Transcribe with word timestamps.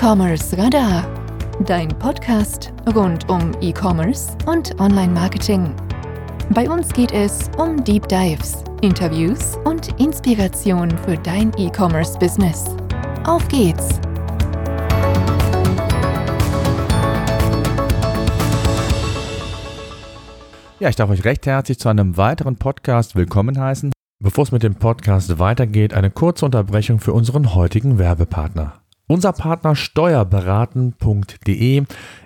E-Commerce 0.00 0.56
Radar, 0.56 1.04
dein 1.66 1.88
Podcast 1.88 2.72
rund 2.94 3.28
um 3.28 3.50
E-Commerce 3.60 4.28
und 4.46 4.78
Online-Marketing. 4.80 5.74
Bei 6.50 6.70
uns 6.70 6.92
geht 6.92 7.10
es 7.10 7.50
um 7.58 7.82
Deep 7.82 8.06
Dives, 8.06 8.62
Interviews 8.80 9.58
und 9.64 10.00
Inspiration 10.00 10.96
für 10.98 11.16
dein 11.16 11.52
E-Commerce-Business. 11.56 12.76
Auf 13.24 13.48
geht's! 13.48 13.98
Ja, 20.78 20.90
ich 20.90 20.94
darf 20.94 21.10
euch 21.10 21.24
recht 21.24 21.44
herzlich 21.44 21.80
zu 21.80 21.88
einem 21.88 22.16
weiteren 22.16 22.54
Podcast 22.54 23.16
willkommen 23.16 23.58
heißen. 23.58 23.90
Bevor 24.22 24.44
es 24.44 24.52
mit 24.52 24.62
dem 24.62 24.76
Podcast 24.76 25.40
weitergeht, 25.40 25.92
eine 25.92 26.12
kurze 26.12 26.44
Unterbrechung 26.44 27.00
für 27.00 27.12
unseren 27.12 27.56
heutigen 27.56 27.98
Werbepartner. 27.98 28.80
Unser 29.08 29.32
Partner 29.32 29.74
steuerberaten.de 29.74 31.84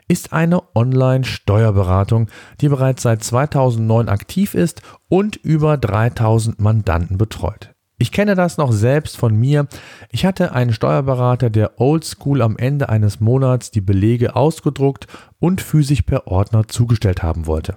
ist 0.08 0.32
eine 0.32 0.62
Online-Steuerberatung, 0.74 2.26
die 2.60 2.68
bereits 2.68 3.02
seit 3.02 3.22
2009 3.22 4.08
aktiv 4.08 4.54
ist 4.54 4.82
und 5.08 5.36
über 5.36 5.78
3000 5.78 6.60
Mandanten 6.60 7.18
betreut. 7.18 7.68
Ich 7.98 8.10
kenne 8.10 8.34
das 8.34 8.58
noch 8.58 8.72
selbst 8.72 9.16
von 9.16 9.36
mir. 9.36 9.68
Ich 10.10 10.26
hatte 10.26 10.50
einen 10.50 10.72
Steuerberater, 10.72 11.50
der 11.50 11.80
oldschool 11.80 12.42
am 12.42 12.56
Ende 12.56 12.88
eines 12.88 13.20
Monats 13.20 13.70
die 13.70 13.80
Belege 13.80 14.34
ausgedruckt 14.34 15.06
und 15.38 15.60
physisch 15.60 16.02
per 16.02 16.26
Ordner 16.26 16.66
zugestellt 16.66 17.22
haben 17.22 17.46
wollte. 17.46 17.76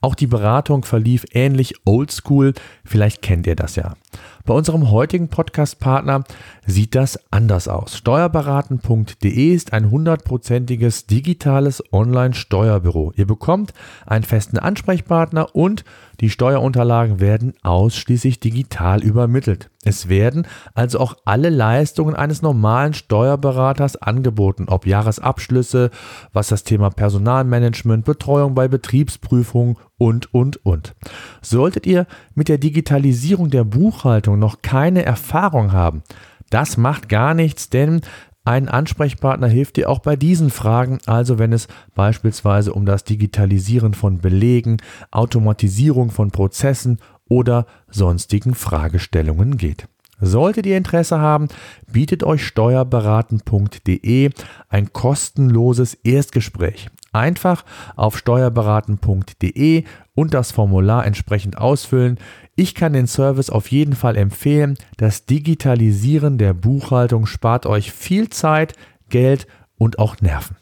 Auch 0.00 0.14
die 0.14 0.28
Beratung 0.28 0.82
verlief 0.82 1.26
ähnlich 1.32 1.74
oldschool, 1.84 2.54
vielleicht 2.86 3.20
kennt 3.20 3.46
ihr 3.46 3.54
das 3.54 3.76
ja. 3.76 3.96
Bei 4.46 4.54
unserem 4.54 4.92
heutigen 4.92 5.26
Podcast-Partner 5.26 6.22
sieht 6.64 6.94
das 6.94 7.18
anders 7.32 7.66
aus. 7.66 7.96
Steuerberaten.de 7.96 9.52
ist 9.52 9.72
ein 9.72 9.90
hundertprozentiges 9.90 11.06
digitales 11.06 11.82
Online-Steuerbüro. 11.92 13.12
Ihr 13.16 13.26
bekommt 13.26 13.74
einen 14.06 14.22
festen 14.22 14.60
Ansprechpartner 14.60 15.56
und 15.56 15.84
die 16.20 16.30
Steuerunterlagen 16.30 17.18
werden 17.18 17.54
ausschließlich 17.64 18.38
digital 18.38 19.02
übermittelt. 19.02 19.68
Es 19.84 20.08
werden 20.08 20.46
also 20.74 21.00
auch 21.00 21.16
alle 21.24 21.50
Leistungen 21.50 22.14
eines 22.14 22.40
normalen 22.40 22.94
Steuerberaters 22.94 23.96
angeboten, 23.96 24.66
ob 24.68 24.86
Jahresabschlüsse, 24.86 25.90
was 26.32 26.48
das 26.48 26.62
Thema 26.62 26.90
Personalmanagement, 26.90 28.04
Betreuung 28.04 28.54
bei 28.54 28.68
Betriebsprüfungen 28.68 29.76
und, 29.98 30.32
und, 30.34 30.64
und. 30.64 30.94
Solltet 31.42 31.86
ihr 31.86 32.06
mit 32.34 32.48
der 32.48 32.58
Digitalisierung 32.58 33.50
der 33.50 33.64
Buchhaltung 33.64 34.38
noch 34.38 34.62
keine 34.62 35.04
Erfahrung 35.04 35.72
haben, 35.72 36.02
das 36.50 36.76
macht 36.76 37.08
gar 37.08 37.34
nichts, 37.34 37.70
denn 37.70 38.02
ein 38.44 38.68
Ansprechpartner 38.68 39.48
hilft 39.48 39.76
dir 39.76 39.90
auch 39.90 39.98
bei 39.98 40.14
diesen 40.14 40.50
Fragen, 40.50 40.98
also 41.06 41.40
wenn 41.40 41.52
es 41.52 41.66
beispielsweise 41.96 42.72
um 42.72 42.86
das 42.86 43.02
Digitalisieren 43.02 43.92
von 43.92 44.18
Belegen, 44.18 44.76
Automatisierung 45.10 46.12
von 46.12 46.30
Prozessen 46.30 47.00
oder 47.28 47.66
sonstigen 47.90 48.54
Fragestellungen 48.54 49.56
geht. 49.56 49.88
Solltet 50.20 50.64
ihr 50.64 50.76
Interesse 50.76 51.18
haben, 51.18 51.48
bietet 51.90 52.22
euch 52.22 52.46
steuerberaten.de 52.46 54.30
ein 54.68 54.92
kostenloses 54.92 55.94
Erstgespräch. 55.94 56.88
Einfach 57.16 57.64
auf 57.96 58.18
steuerberaten.de 58.18 59.84
und 60.14 60.34
das 60.34 60.52
Formular 60.52 61.06
entsprechend 61.06 61.56
ausfüllen. 61.56 62.18
Ich 62.56 62.74
kann 62.74 62.92
den 62.92 63.06
Service 63.06 63.48
auf 63.48 63.70
jeden 63.70 63.94
Fall 63.94 64.16
empfehlen. 64.16 64.76
Das 64.98 65.24
Digitalisieren 65.24 66.36
der 66.36 66.52
Buchhaltung 66.52 67.24
spart 67.24 67.64
euch 67.64 67.90
viel 67.92 68.28
Zeit, 68.28 68.74
Geld 69.08 69.46
und 69.78 69.98
auch 69.98 70.20
Nerven. 70.20 70.56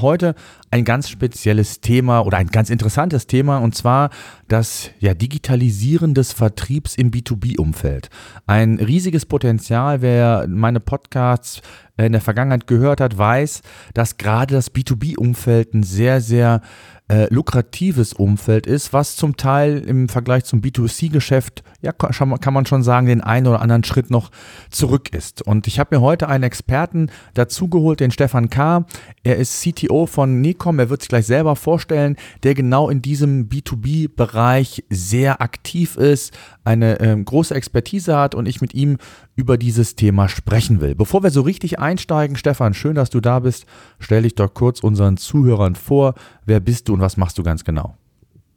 Heute 0.00 0.34
ein 0.72 0.84
ganz 0.84 1.10
spezielles 1.10 1.82
Thema 1.82 2.20
oder 2.20 2.38
ein 2.38 2.46
ganz 2.46 2.70
interessantes 2.70 3.26
Thema 3.26 3.58
und 3.58 3.74
zwar 3.74 4.08
das 4.48 4.90
ja, 5.00 5.12
Digitalisieren 5.12 6.14
des 6.14 6.32
Vertriebs 6.32 6.96
im 6.96 7.10
B2B-Umfeld. 7.10 8.08
Ein 8.46 8.78
riesiges 8.78 9.26
Potenzial, 9.26 10.00
wer 10.00 10.46
meine 10.48 10.80
Podcasts 10.80 11.60
in 11.98 12.12
der 12.12 12.22
Vergangenheit 12.22 12.66
gehört 12.66 13.02
hat, 13.02 13.18
weiß, 13.18 13.60
dass 13.92 14.16
gerade 14.16 14.54
das 14.54 14.74
B2B-Umfeld 14.74 15.74
ein 15.74 15.82
sehr, 15.82 16.22
sehr 16.22 16.62
äh, 17.08 17.26
lukratives 17.32 18.14
Umfeld 18.14 18.66
ist, 18.66 18.94
was 18.94 19.16
zum 19.16 19.36
Teil 19.36 19.80
im 19.80 20.08
Vergleich 20.08 20.44
zum 20.44 20.60
B2C-Geschäft, 20.60 21.62
ja, 21.82 21.92
kann 21.92 22.54
man 22.54 22.64
schon 22.64 22.82
sagen, 22.82 23.06
den 23.06 23.20
einen 23.20 23.46
oder 23.46 23.60
anderen 23.60 23.84
Schritt 23.84 24.10
noch 24.10 24.30
zurück 24.70 25.12
ist. 25.12 25.42
Und 25.42 25.66
ich 25.66 25.78
habe 25.78 25.96
mir 25.96 26.00
heute 26.00 26.28
einen 26.28 26.44
Experten 26.44 27.10
dazugeholt, 27.34 28.00
den 28.00 28.10
Stefan 28.12 28.48
K. 28.48 28.86
Er 29.24 29.36
ist 29.36 29.60
CTO 29.62 30.06
von 30.06 30.40
Necom, 30.62 30.78
er 30.78 30.90
wird 30.90 31.02
sich 31.02 31.08
gleich 31.08 31.26
selber 31.26 31.56
vorstellen, 31.56 32.16
der 32.44 32.54
genau 32.54 32.88
in 32.88 33.02
diesem 33.02 33.48
B2B-Bereich 33.48 34.84
sehr 34.90 35.42
aktiv 35.42 35.96
ist, 35.96 36.32
eine 36.64 37.00
äh, 37.00 37.16
große 37.22 37.54
Expertise 37.54 38.16
hat 38.16 38.34
und 38.34 38.46
ich 38.46 38.60
mit 38.60 38.72
ihm 38.72 38.98
über 39.34 39.58
dieses 39.58 39.96
Thema 39.96 40.28
sprechen 40.28 40.80
will. 40.80 40.94
Bevor 40.94 41.22
wir 41.24 41.30
so 41.30 41.40
richtig 41.40 41.80
einsteigen, 41.80 42.36
Stefan, 42.36 42.74
schön, 42.74 42.94
dass 42.94 43.10
du 43.10 43.20
da 43.20 43.40
bist. 43.40 43.66
Stell 43.98 44.22
dich 44.22 44.36
doch 44.36 44.54
kurz 44.54 44.80
unseren 44.80 45.16
Zuhörern 45.16 45.74
vor. 45.74 46.14
Wer 46.46 46.60
bist 46.60 46.88
du 46.88 46.94
und 46.94 47.00
was 47.00 47.16
machst 47.16 47.38
du 47.38 47.42
ganz 47.42 47.64
genau? 47.64 47.96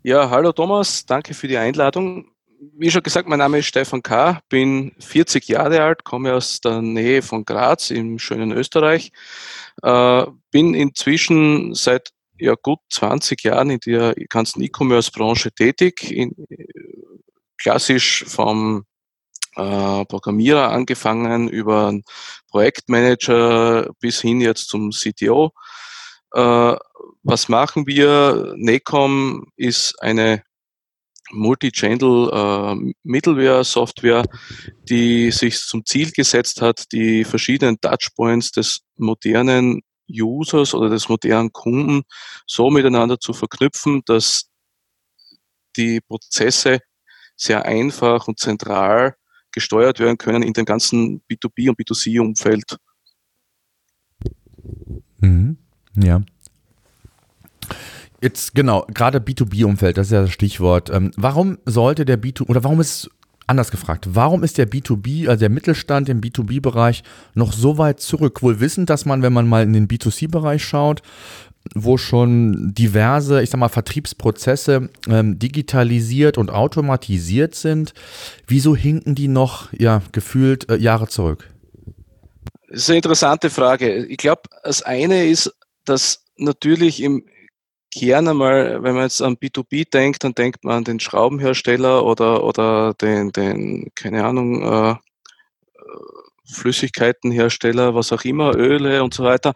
Ja, 0.04 0.30
hallo 0.30 0.52
Thomas, 0.52 1.06
danke 1.08 1.34
für 1.34 1.48
die 1.48 1.58
Einladung. 1.58 2.26
Wie 2.78 2.90
schon 2.90 3.04
gesagt, 3.04 3.28
mein 3.28 3.40
Name 3.40 3.60
ist 3.60 3.66
Stefan 3.66 4.02
K., 4.02 4.40
bin 4.50 4.92
40 5.00 5.48
Jahre 5.48 5.82
alt, 5.82 6.04
komme 6.04 6.34
aus 6.34 6.62
der 6.62 6.82
Nähe 6.82 7.22
von 7.22 7.44
Graz 7.46 7.90
im 7.90 8.18
schönen 8.18 8.52
Österreich, 8.52 9.12
äh, 9.84 10.26
bin 10.52 10.74
inzwischen 10.74 11.74
seit 11.74 12.10
ja, 12.38 12.56
gut 12.62 12.80
20 12.92 13.44
Jahren 13.44 13.70
in 13.70 13.80
der 13.80 14.14
ganzen 14.30 14.62
E-Commerce-Branche 14.62 15.52
tätig, 15.52 16.12
in, 16.12 16.36
klassisch 17.58 18.26
vom 18.28 18.86
äh, 19.56 20.06
Programmierer 20.06 20.72
angefangen 20.72 21.48
über 21.48 21.88
einen 21.88 22.04
Projektmanager 22.50 23.90
bis 24.00 24.22
hin 24.22 24.42
jetzt 24.42 24.68
zum 24.68 24.92
CTO. 24.92 25.52
Äh, 26.34 26.76
was 27.24 27.48
machen 27.50 27.88
wir? 27.88 28.54
NECOM 28.58 29.48
ist 29.56 29.96
eine 30.02 30.44
Multi-Channel 31.32 32.30
äh, 32.32 32.94
Middleware-Software, 33.04 34.24
die 34.88 35.32
sich 35.32 35.60
zum 35.60 35.86
Ziel 35.86 36.12
gesetzt 36.12 36.62
hat, 36.62 36.92
die 36.92 37.24
verschiedenen 37.24 37.80
Touchpoints 37.80 38.52
des 38.52 38.82
modernen 38.98 39.82
Users 40.10 40.74
oder 40.74 40.90
des 40.90 41.10
modernen 41.10 41.52
Kunden 41.52 42.04
so 42.46 42.70
miteinander 42.70 43.20
zu 43.20 43.34
verknüpfen, 43.34 44.04
dass 44.06 44.50
die 45.76 46.00
Prozesse 46.02 46.80
sehr 47.36 47.66
einfach 47.66 48.28
und 48.28 48.40
zentral 48.40 49.16
gesteuert 49.52 50.00
werden 50.00 50.18
können 50.18 50.44
in 50.44 50.54
dem 50.54 50.66
ganzen 50.66 51.22
B2B 51.30 51.70
und 51.70 51.80
B2C-Umfeld. 51.80 52.78
Mhm. 55.20 55.58
Ja. 55.96 56.22
Jetzt 58.26 58.56
genau, 58.56 58.88
gerade 58.92 59.20
B2B-Umfeld, 59.20 60.00
das 60.00 60.08
ist 60.08 60.14
ja 60.14 60.22
das 60.22 60.32
Stichwort. 60.32 60.90
Ähm, 60.90 61.12
warum 61.16 61.60
sollte 61.66 62.06
der 62.06 62.20
B2 62.20 62.50
oder 62.50 62.64
warum 62.64 62.82
ist 62.82 63.08
anders 63.46 63.70
gefragt, 63.70 64.08
warum 64.14 64.44
ist 64.44 64.58
der 64.58 64.68
B2B, 64.68 65.30
also 65.30 65.42
der 65.42 65.52
Mittelstand 65.52 66.10
im 66.10 66.22
B2B-Bereich 66.22 67.04
noch 67.36 67.54
so 67.54 67.78
weit 67.78 68.00
zurück? 68.00 68.42
Wohl 68.42 68.60
wissend, 68.60 68.90
dass 68.90 69.06
man, 69.06 69.22
wenn 69.22 69.32
man 69.32 69.48
mal 69.48 69.62
in 69.62 69.74
den 69.74 69.88
B2C-Bereich 69.88 70.64
schaut, 70.64 71.04
wo 71.76 71.98
schon 71.98 72.74
diverse, 72.74 73.44
ich 73.44 73.52
sag 73.52 73.60
mal, 73.60 73.70
Vertriebsprozesse 73.70 74.90
ähm, 75.08 75.38
digitalisiert 75.38 76.40
und 76.40 76.50
automatisiert 76.50 77.54
sind. 77.54 77.94
Wieso 78.48 78.76
hinken 78.76 79.14
die 79.14 79.28
noch, 79.28 79.72
ja, 79.72 80.02
gefühlt 80.14 80.68
äh, 80.68 80.78
Jahre 80.78 81.10
zurück? 81.10 81.52
Das 82.70 82.80
ist 82.80 82.90
eine 82.90 82.98
interessante 82.98 83.52
Frage. 83.52 84.04
Ich 84.08 84.18
glaube, 84.18 84.42
das 84.64 84.82
eine 84.82 85.28
ist, 85.28 85.54
dass 85.86 86.26
natürlich 86.38 87.04
im 87.04 87.24
Kern 87.96 88.28
einmal, 88.28 88.84
wenn 88.84 88.94
man 88.94 89.04
jetzt 89.04 89.22
an 89.22 89.38
B2B 89.38 89.90
denkt, 89.90 90.24
dann 90.24 90.34
denkt 90.34 90.64
man 90.66 90.78
an 90.78 90.84
den 90.84 91.00
Schraubenhersteller 91.00 92.04
oder, 92.04 92.44
oder 92.44 92.94
den, 92.94 93.32
den, 93.32 93.92
keine 93.96 94.26
Ahnung, 94.26 94.64
äh, 94.64 94.96
Flüssigkeitenhersteller, 96.54 97.96
was 97.96 98.12
auch 98.12 98.24
immer, 98.24 98.56
Öle 98.56 99.02
und 99.02 99.14
so 99.14 99.24
weiter, 99.24 99.54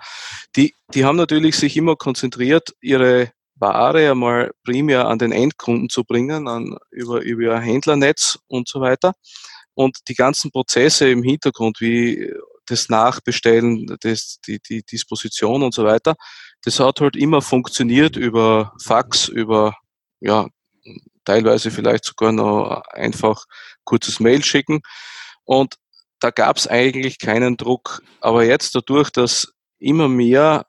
die, 0.56 0.74
die 0.94 1.06
haben 1.06 1.18
natürlich 1.18 1.56
sich 1.56 1.76
immer 1.76 1.98
konzentriert, 1.98 2.74
ihre 2.82 3.32
Ware 3.56 4.10
einmal 4.10 4.52
primär 4.64 5.08
an 5.08 5.20
den 5.20 5.34
Endkunden 5.34 5.90
zu 5.90 6.06
bringen, 6.06 6.48
an, 6.48 6.78
über, 6.92 7.22
über 7.22 7.42
ihr 7.42 7.60
Händlernetz 7.60 8.40
und 8.48 8.70
so 8.70 8.80
weiter. 8.80 9.14
Und 9.74 9.98
die 10.08 10.16
ganzen 10.16 10.50
Prozesse 10.52 11.10
im 11.10 11.24
Hintergrund, 11.24 11.82
wie 11.82 12.32
das 12.66 12.88
Nachbestellen, 12.90 13.98
das, 14.00 14.40
die, 14.48 14.60
die 14.60 14.84
Disposition 14.84 15.62
und 15.62 15.74
so 15.74 15.84
weiter, 15.84 16.16
das 16.64 16.80
hat 16.80 17.02
halt 17.02 17.16
immer 17.16 17.42
funktioniert 17.42 18.16
über 18.16 18.74
Fax, 18.82 19.28
über, 19.28 19.76
ja, 20.20 20.48
teilweise 21.26 21.72
vielleicht 21.72 22.06
sogar 22.06 22.32
noch 22.32 22.82
einfach 22.92 23.46
kurzes 23.84 24.20
Mail 24.20 24.44
schicken. 24.44 24.82
Und 25.46 25.76
da 26.20 26.32
gab 26.32 26.58
es 26.58 26.68
eigentlich 26.68 27.20
keinen 27.20 27.58
Druck. 27.58 28.02
Aber 28.20 28.44
jetzt 28.44 28.76
dadurch, 28.76 29.10
dass 29.10 29.54
immer 29.80 30.08
mehr 30.08 30.66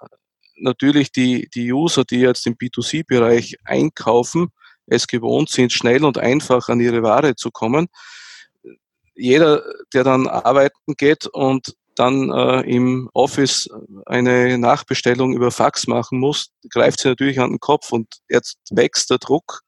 natürlich 0.56 1.12
die, 1.12 1.48
die 1.54 1.72
User, 1.72 2.04
die 2.04 2.20
jetzt 2.20 2.46
im 2.46 2.54
B2C-Bereich 2.54 3.56
einkaufen, 3.64 4.48
es 4.86 5.06
gewohnt 5.06 5.50
sind, 5.50 5.72
schnell 5.72 6.04
und 6.04 6.18
einfach 6.18 6.68
an 6.68 6.80
ihre 6.80 7.02
Ware 7.02 7.36
zu 7.36 7.50
kommen. 7.50 7.88
Jeder, 9.14 9.62
der 9.92 10.04
dann 10.04 10.26
arbeiten 10.26 10.94
geht 10.96 11.26
und 11.26 11.74
dann 12.00 12.30
äh, 12.30 12.62
im 12.62 13.10
Office 13.12 13.68
eine 14.06 14.56
Nachbestellung 14.56 15.34
über 15.34 15.50
Fax 15.50 15.86
machen 15.86 16.18
muss, 16.18 16.50
greift 16.70 17.00
sie 17.00 17.08
natürlich 17.08 17.40
an 17.40 17.50
den 17.50 17.60
Kopf 17.60 17.92
und 17.92 18.06
jetzt 18.30 18.56
wächst 18.70 19.10
der 19.10 19.18
Druck, 19.18 19.60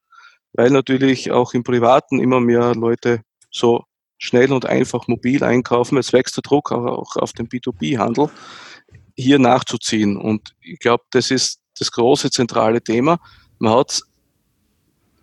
weil 0.54 0.70
natürlich 0.70 1.30
auch 1.30 1.52
im 1.52 1.62
Privaten 1.62 2.20
immer 2.20 2.40
mehr 2.40 2.74
Leute 2.74 3.20
so 3.50 3.84
schnell 4.16 4.50
und 4.50 4.64
einfach 4.64 5.08
mobil 5.08 5.44
einkaufen. 5.44 5.96
Jetzt 5.96 6.14
wächst 6.14 6.36
der 6.36 6.42
Druck 6.42 6.72
auch 6.72 7.16
auf 7.16 7.34
den 7.34 7.48
B2B-Handel 7.48 8.30
hier 9.14 9.38
nachzuziehen. 9.38 10.16
Und 10.16 10.54
ich 10.62 10.78
glaube, 10.78 11.04
das 11.10 11.30
ist 11.30 11.60
das 11.78 11.92
große 11.92 12.30
zentrale 12.30 12.80
Thema. 12.80 13.18
Man 13.58 13.74
hat 13.74 14.00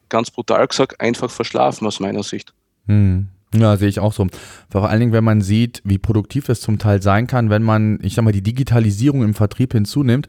ganz 0.10 0.30
brutal 0.30 0.68
gesagt 0.68 1.02
einfach 1.02 1.32
verschlafen 1.32 1.88
aus 1.88 2.00
meiner 2.00 2.22
Sicht. 2.22 2.54
Hm. 2.86 3.30
Ja, 3.56 3.78
sehe 3.78 3.88
ich 3.88 4.00
auch 4.00 4.14
so. 4.14 4.28
Vor 4.70 4.90
allen 4.90 5.00
Dingen, 5.00 5.12
wenn 5.12 5.24
man 5.24 5.42
sieht, 5.42 5.82
wie 5.84 5.98
produktiv 5.98 6.50
es 6.50 6.62
zum 6.62 6.78
Teil 6.78 7.02
sein 7.02 7.26
kann, 7.26 7.50
wenn 7.50 7.64
man, 7.64 7.98
ich 8.04 8.14
sag 8.14 8.24
mal, 8.24 8.32
die 8.32 8.44
Digitalisierung 8.44 9.24
im 9.24 9.34
Vertrieb 9.34 9.74
hinzunimmt. 9.74 10.28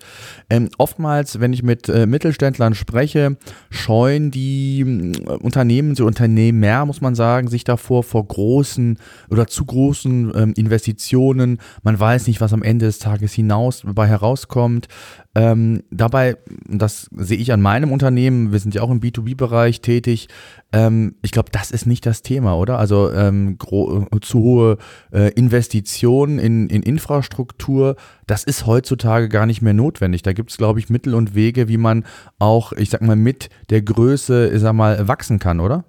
Ähm, 0.49 0.71
oftmals, 0.79 1.39
wenn 1.39 1.53
ich 1.53 1.63
mit 1.63 1.91
äh, 1.91 2.07
Mittelständlern 2.07 2.75
spreche, 2.75 3.37
scheuen 3.69 4.31
die 4.31 4.81
äh, 4.81 5.33
Unternehmen, 5.33 5.95
die 5.95 6.03
Unternehmer, 6.03 6.87
muss 6.87 7.03
man 7.03 7.15
sagen, 7.15 7.49
sich 7.49 7.65
davor 7.65 8.05
vor 8.05 8.27
großen 8.27 8.99
oder 9.29 9.47
zu 9.47 9.67
großen 9.67 10.33
ähm, 10.35 10.55
Investitionen. 10.57 11.59
Man 11.83 12.01
weiß 12.01 12.27
nicht, 12.27 12.41
was 12.41 12.55
am 12.55 12.63
Ende 12.63 12.87
des 12.87 13.01
Tages 13.01 13.35
hinaus 13.35 13.83
dabei 13.83 14.07
herauskommt. 14.07 14.89
Ähm, 15.33 15.85
dabei, 15.93 16.37
das 16.67 17.09
sehe 17.13 17.39
ich 17.39 17.53
an 17.53 17.61
meinem 17.61 17.93
Unternehmen, 17.93 18.51
wir 18.51 18.59
sind 18.59 18.75
ja 18.75 18.83
auch 18.83 18.91
im 18.91 19.01
B2B-Bereich 19.01 19.81
tätig, 19.81 20.29
ähm, 20.73 21.15
ich 21.23 21.31
glaube, 21.31 21.51
das 21.53 21.71
ist 21.71 21.87
nicht 21.87 22.05
das 22.05 22.23
Thema, 22.23 22.57
oder? 22.57 22.81
Also 22.81 23.13
ähm, 23.13 23.57
zu 23.61 24.39
hohe 24.41 24.79
äh, 25.13 25.31
Investitionen 25.35 26.41
in, 26.41 26.69
in 26.69 26.83
Infrastruktur, 26.83 27.95
das 28.27 28.43
ist 28.43 28.67
heutzutage 28.67 29.29
gar 29.29 29.47
nicht 29.47 29.63
mehr 29.63 29.75
notwendig. 29.75 30.23
Da 30.23 30.33
gibt 30.33 30.51
es, 30.51 30.57
glaube 30.57 30.81
ich, 30.81 30.91
Mittel 30.91 31.15
und 31.15 31.37
Wege, 31.37 31.69
wie 31.69 31.77
man 31.77 32.05
auch, 32.41 32.73
ich 32.73 32.91
sag 32.91 33.01
mal, 33.01 33.17
mit 33.17 33.51
der 33.71 33.83
Größe, 33.83 34.51
ich 34.53 34.61
sag 34.61 34.73
mal, 34.73 35.07
wachsen 35.07 35.39
kann, 35.39 35.61
oder? 35.61 35.85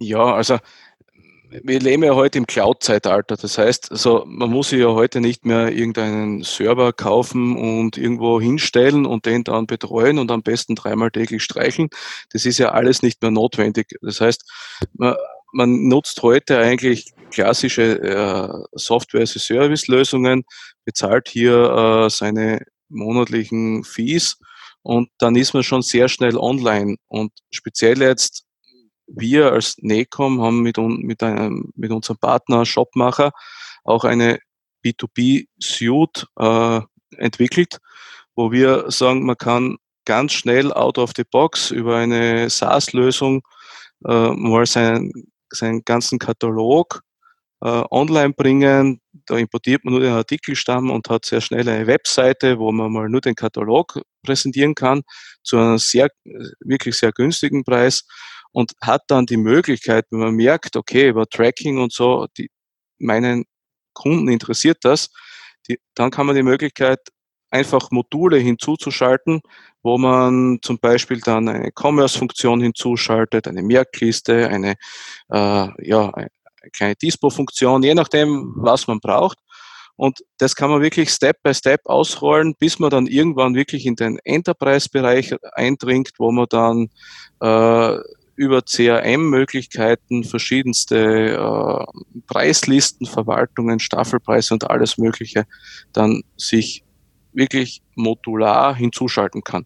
Ja, 0.00 0.34
also 0.34 0.58
wir 1.62 1.80
leben 1.80 2.02
ja 2.02 2.14
heute 2.14 2.38
im 2.38 2.46
Cloud-Zeitalter. 2.46 3.36
Das 3.36 3.58
heißt, 3.58 3.90
also 3.90 4.24
man 4.26 4.50
muss 4.50 4.70
sich 4.70 4.80
ja 4.80 4.88
heute 4.88 5.20
nicht 5.20 5.44
mehr 5.44 5.72
irgendeinen 5.72 6.42
Server 6.42 6.92
kaufen 6.92 7.56
und 7.56 7.96
irgendwo 7.96 8.40
hinstellen 8.40 9.06
und 9.06 9.26
den 9.26 9.44
dann 9.44 9.66
betreuen 9.66 10.18
und 10.18 10.30
am 10.30 10.42
besten 10.42 10.74
dreimal 10.74 11.10
täglich 11.10 11.42
streicheln. 11.42 11.88
Das 12.32 12.46
ist 12.46 12.58
ja 12.58 12.70
alles 12.70 13.02
nicht 13.02 13.22
mehr 13.22 13.30
notwendig. 13.30 13.88
Das 14.00 14.20
heißt, 14.20 14.50
man, 14.94 15.14
man 15.52 15.88
nutzt 15.88 16.22
heute 16.22 16.58
eigentlich 16.58 17.12
klassische 17.30 18.00
äh, 18.00 18.78
Software-as-a-Service-Lösungen, 18.78 20.44
bezahlt 20.84 21.28
hier 21.28 22.06
äh, 22.06 22.10
seine 22.10 22.62
monatlichen 22.88 23.84
Fees 23.84 24.38
und 24.82 25.08
dann 25.18 25.36
ist 25.36 25.54
man 25.54 25.62
schon 25.62 25.82
sehr 25.82 26.08
schnell 26.08 26.36
online. 26.36 26.96
Und 27.08 27.32
speziell 27.50 28.00
jetzt 28.02 28.44
wir 29.14 29.52
als 29.52 29.76
NECOM 29.78 30.40
haben 30.40 30.62
mit, 30.62 30.78
mit, 30.78 31.22
einem, 31.22 31.72
mit 31.74 31.90
unserem 31.90 32.18
Partner 32.18 32.64
Shopmacher 32.64 33.32
auch 33.84 34.04
eine 34.04 34.38
B2B-Suite 34.84 36.26
äh, 36.38 36.80
entwickelt, 37.16 37.78
wo 38.34 38.52
wir 38.52 38.90
sagen, 38.90 39.24
man 39.24 39.36
kann 39.36 39.76
ganz 40.04 40.32
schnell 40.32 40.72
out 40.72 40.98
of 40.98 41.12
the 41.16 41.24
box 41.24 41.70
über 41.70 41.96
eine 41.96 42.50
SaaS-Lösung 42.50 43.42
äh, 44.04 44.30
mal 44.30 44.66
seinen, 44.66 45.12
seinen 45.50 45.84
ganzen 45.84 46.18
Katalog 46.18 47.02
äh, 47.60 47.82
online 47.90 48.32
bringen. 48.32 49.00
Da 49.26 49.36
importiert 49.36 49.84
man 49.84 49.92
nur 49.94 50.02
den 50.02 50.12
Artikelstamm 50.12 50.90
und 50.90 51.08
hat 51.08 51.24
sehr 51.24 51.40
schnell 51.40 51.68
eine 51.68 51.86
Webseite, 51.86 52.58
wo 52.58 52.72
man 52.72 52.90
mal 52.90 53.08
nur 53.08 53.20
den 53.20 53.34
Katalog 53.34 54.00
präsentieren 54.24 54.74
kann 54.74 55.02
zu 55.42 55.58
einem 55.58 55.78
sehr, 55.78 56.08
wirklich 56.60 56.96
sehr 56.96 57.12
günstigen 57.12 57.62
Preis 57.62 58.04
und 58.52 58.72
hat 58.80 59.02
dann 59.08 59.26
die 59.26 59.36
Möglichkeit, 59.36 60.06
wenn 60.10 60.20
man 60.20 60.34
merkt, 60.34 60.76
okay, 60.76 61.08
über 61.08 61.26
Tracking 61.26 61.78
und 61.78 61.92
so, 61.92 62.26
die, 62.38 62.50
meinen 62.98 63.44
Kunden 63.94 64.28
interessiert 64.28 64.78
das, 64.82 65.10
die, 65.68 65.78
dann 65.94 66.10
kann 66.10 66.26
man 66.26 66.36
die 66.36 66.42
Möglichkeit, 66.42 67.00
einfach 67.50 67.90
Module 67.90 68.38
hinzuzuschalten, 68.38 69.42
wo 69.82 69.98
man 69.98 70.58
zum 70.62 70.78
Beispiel 70.78 71.20
dann 71.20 71.48
eine 71.48 71.70
Commerce-Funktion 71.70 72.62
hinzuschaltet, 72.62 73.46
eine 73.46 73.62
Merkliste, 73.62 74.48
eine, 74.48 74.74
äh, 75.30 75.68
ja, 75.86 76.14
eine 76.14 76.30
kleine 76.72 76.96
Dispo-Funktion, 76.96 77.82
je 77.82 77.94
nachdem, 77.94 78.54
was 78.56 78.86
man 78.86 79.00
braucht. 79.00 79.38
Und 79.96 80.24
das 80.38 80.56
kann 80.56 80.70
man 80.70 80.80
wirklich 80.80 81.10
Step 81.10 81.42
by 81.42 81.52
Step 81.52 81.82
ausrollen, 81.84 82.54
bis 82.58 82.78
man 82.78 82.90
dann 82.90 83.06
irgendwann 83.06 83.54
wirklich 83.54 83.84
in 83.84 83.96
den 83.96 84.18
Enterprise-Bereich 84.24 85.34
eindringt, 85.52 86.12
wo 86.18 86.32
man 86.32 86.46
dann 86.48 86.88
äh, 87.40 87.98
über 88.36 88.62
CRM-Möglichkeiten 88.62 90.24
verschiedenste 90.24 91.34
äh, 91.34 92.20
Preislisten, 92.26 93.06
Verwaltungen, 93.06 93.78
Staffelpreise 93.78 94.54
und 94.54 94.70
alles 94.70 94.98
Mögliche 94.98 95.46
dann 95.92 96.22
sich 96.36 96.84
wirklich 97.32 97.82
modular 97.94 98.74
hinzuschalten 98.74 99.42
kann. 99.42 99.64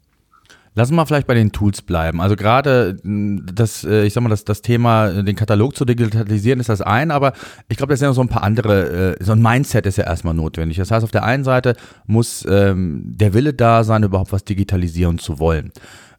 Lass 0.78 0.90
uns 0.90 0.96
mal 0.96 1.06
vielleicht 1.06 1.26
bei 1.26 1.32
den 1.32 1.52
Tools 1.52 1.80
bleiben. 1.80 2.20
Also 2.20 2.36
gerade 2.36 2.98
das, 3.02 3.82
äh, 3.82 4.04
ich 4.04 4.12
sag 4.12 4.22
mal, 4.22 4.28
das, 4.28 4.44
das 4.44 4.60
Thema, 4.60 5.08
äh, 5.08 5.24
den 5.24 5.34
Katalog 5.34 5.74
zu 5.74 5.86
digitalisieren, 5.86 6.60
ist 6.60 6.68
das 6.68 6.82
ein, 6.82 7.10
aber 7.10 7.32
ich 7.70 7.78
glaube, 7.78 7.94
das 7.94 8.00
sind 8.00 8.08
noch 8.08 8.14
so 8.14 8.20
ein 8.20 8.28
paar 8.28 8.42
andere, 8.42 9.16
äh, 9.18 9.24
so 9.24 9.32
ein 9.32 9.40
Mindset 9.40 9.86
ist 9.86 9.96
ja 9.96 10.04
erstmal 10.04 10.34
notwendig. 10.34 10.76
Das 10.76 10.90
heißt, 10.90 11.02
auf 11.02 11.10
der 11.10 11.24
einen 11.24 11.44
Seite 11.44 11.76
muss 12.06 12.44
ähm, 12.46 13.00
der 13.06 13.32
Wille 13.32 13.54
da 13.54 13.84
sein, 13.84 14.02
überhaupt 14.02 14.32
was 14.32 14.44
digitalisieren 14.44 15.18
zu 15.18 15.38
wollen. 15.38 15.72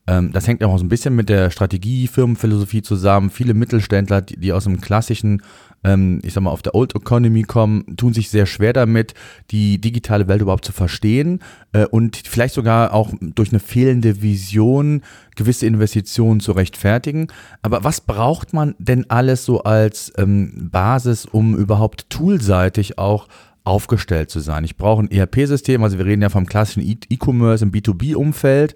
Ähm, 0.07 0.31
das 0.31 0.47
hängt 0.47 0.63
auch 0.63 0.77
so 0.77 0.85
ein 0.85 0.89
bisschen 0.89 1.15
mit 1.15 1.29
der 1.29 1.51
Strategie, 1.51 2.07
Firmenphilosophie 2.07 2.81
zusammen. 2.81 3.29
Viele 3.29 3.53
Mittelständler, 3.53 4.21
die, 4.21 4.37
die 4.37 4.53
aus 4.53 4.63
dem 4.63 4.79
klassischen, 4.79 5.41
ähm, 5.83 6.21
ich 6.23 6.33
sag 6.33 6.43
mal, 6.43 6.51
auf 6.51 6.61
der 6.61 6.75
Old 6.75 6.95
Economy 6.95 7.43
kommen, 7.43 7.97
tun 7.97 8.13
sich 8.13 8.29
sehr 8.29 8.45
schwer 8.45 8.73
damit, 8.73 9.13
die 9.51 9.79
digitale 9.79 10.27
Welt 10.27 10.41
überhaupt 10.41 10.65
zu 10.65 10.71
verstehen 10.71 11.41
äh, 11.73 11.85
und 11.85 12.15
vielleicht 12.15 12.55
sogar 12.55 12.93
auch 12.93 13.11
durch 13.19 13.49
eine 13.49 13.59
fehlende 13.59 14.21
Vision 14.21 15.03
gewisse 15.35 15.65
Investitionen 15.67 16.39
zu 16.39 16.53
rechtfertigen. 16.53 17.27
Aber 17.61 17.83
was 17.83 18.01
braucht 18.01 18.53
man 18.53 18.75
denn 18.79 19.09
alles 19.09 19.43
so 19.43 19.63
als 19.63 20.11
ähm, 20.17 20.69
Basis, 20.71 21.25
um 21.25 21.55
überhaupt 21.55 22.09
toolseitig 22.09 22.97
auch 22.97 23.27
aufgestellt 23.67 24.31
zu 24.31 24.39
sein. 24.39 24.63
Ich 24.63 24.77
brauche 24.77 25.03
ein 25.03 25.11
ERP-System, 25.11 25.83
also 25.83 25.97
wir 25.97 26.05
reden 26.05 26.21
ja 26.21 26.29
vom 26.29 26.45
klassischen 26.45 26.81
e- 26.81 26.97
E-Commerce 27.09 27.63
im 27.63 27.71
B2B-Umfeld. 27.71 28.75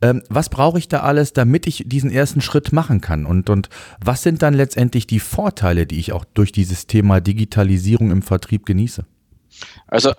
Ähm, 0.00 0.22
was 0.28 0.48
brauche 0.48 0.78
ich 0.78 0.88
da 0.88 1.00
alles, 1.00 1.32
damit 1.32 1.66
ich 1.66 1.84
diesen 1.86 2.10
ersten 2.10 2.40
Schritt 2.40 2.72
machen 2.72 3.00
kann? 3.00 3.26
Und, 3.26 3.50
und 3.50 3.68
was 4.02 4.22
sind 4.22 4.42
dann 4.42 4.54
letztendlich 4.54 5.06
die 5.06 5.20
Vorteile, 5.20 5.86
die 5.86 5.98
ich 5.98 6.12
auch 6.12 6.24
durch 6.24 6.52
dieses 6.52 6.86
Thema 6.86 7.20
Digitalisierung 7.20 8.10
im 8.10 8.22
Vertrieb 8.22 8.64
genieße? 8.64 9.04
Also 9.88 10.12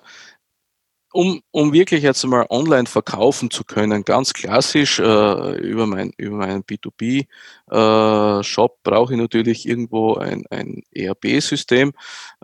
um, 1.12 1.42
um 1.50 1.72
wirklich 1.72 2.04
jetzt 2.04 2.24
mal 2.24 2.46
online 2.50 2.86
verkaufen 2.86 3.50
zu 3.50 3.64
können, 3.64 4.04
ganz 4.04 4.32
klassisch 4.32 5.00
äh, 5.00 5.02
über, 5.02 5.86
mein, 5.86 6.12
über 6.16 6.36
meinen 6.36 6.62
B2B-Shop 6.62 8.72
äh, 8.72 8.88
brauche 8.88 9.14
ich 9.14 9.18
natürlich 9.18 9.66
irgendwo 9.66 10.14
ein, 10.14 10.44
ein 10.50 10.84
ERP-System. 10.92 11.92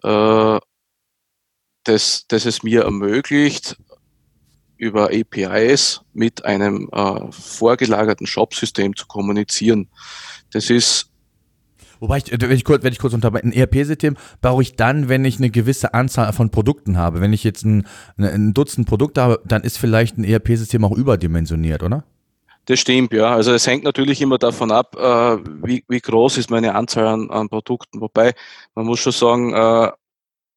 Äh, 0.02 0.59
das, 1.88 2.26
das 2.28 2.47
es 2.47 2.62
mir 2.62 2.83
ermöglicht, 2.83 3.76
über 4.76 5.11
APIs 5.11 6.02
mit 6.12 6.45
einem 6.45 6.88
äh, 6.93 7.31
vorgelagerten 7.31 8.26
Shop-System 8.26 8.95
zu 8.95 9.07
kommunizieren. 9.07 9.88
Das 10.52 10.71
ist 10.71 11.11
Wobei 11.99 12.19
ich, 12.19 12.25
wenn 12.31 12.50
ich 12.50 12.64
kurz, 12.64 12.85
wenn 12.85 12.93
ich 12.93 12.99
kurz 12.99 13.14
unterbreche, 13.14 13.47
ein 13.47 13.52
ERP-System 13.52 14.16
brauche 14.43 14.61
ich 14.61 14.76
dann, 14.76 15.09
wenn 15.09 15.25
ich 15.25 15.38
eine 15.38 15.49
gewisse 15.49 15.95
Anzahl 15.95 16.31
von 16.35 16.50
Produkten 16.50 16.99
habe. 16.99 17.23
Wenn 17.23 17.33
ich 17.33 17.43
jetzt 17.43 17.64
ein, 17.64 17.87
ein 18.19 18.52
Dutzend 18.52 18.87
Produkte 18.87 19.23
habe, 19.23 19.40
dann 19.47 19.62
ist 19.62 19.78
vielleicht 19.78 20.19
ein 20.19 20.25
ERP-System 20.25 20.85
auch 20.85 20.93
überdimensioniert, 20.93 21.83
oder? 21.83 22.05
Das 22.66 22.81
stimmt, 22.81 23.12
ja. 23.12 23.35
Also 23.35 23.52
es 23.52 23.66
hängt 23.66 23.85
natürlich 23.85 24.21
immer 24.21 24.38
davon 24.38 24.73
ab, 24.73 24.97
äh, 24.97 25.38
wie, 25.66 25.85
wie 25.88 26.00
groß 26.00 26.37
ist 26.37 26.50
meine 26.50 26.75
Anzahl 26.75 27.07
an, 27.07 27.31
an 27.31 27.49
Produkten. 27.49 28.00
Wobei 28.00 28.35
man 28.75 28.87
muss 28.87 29.00
schon 29.00 29.12
sagen, 29.12 29.55
äh, 29.55 29.90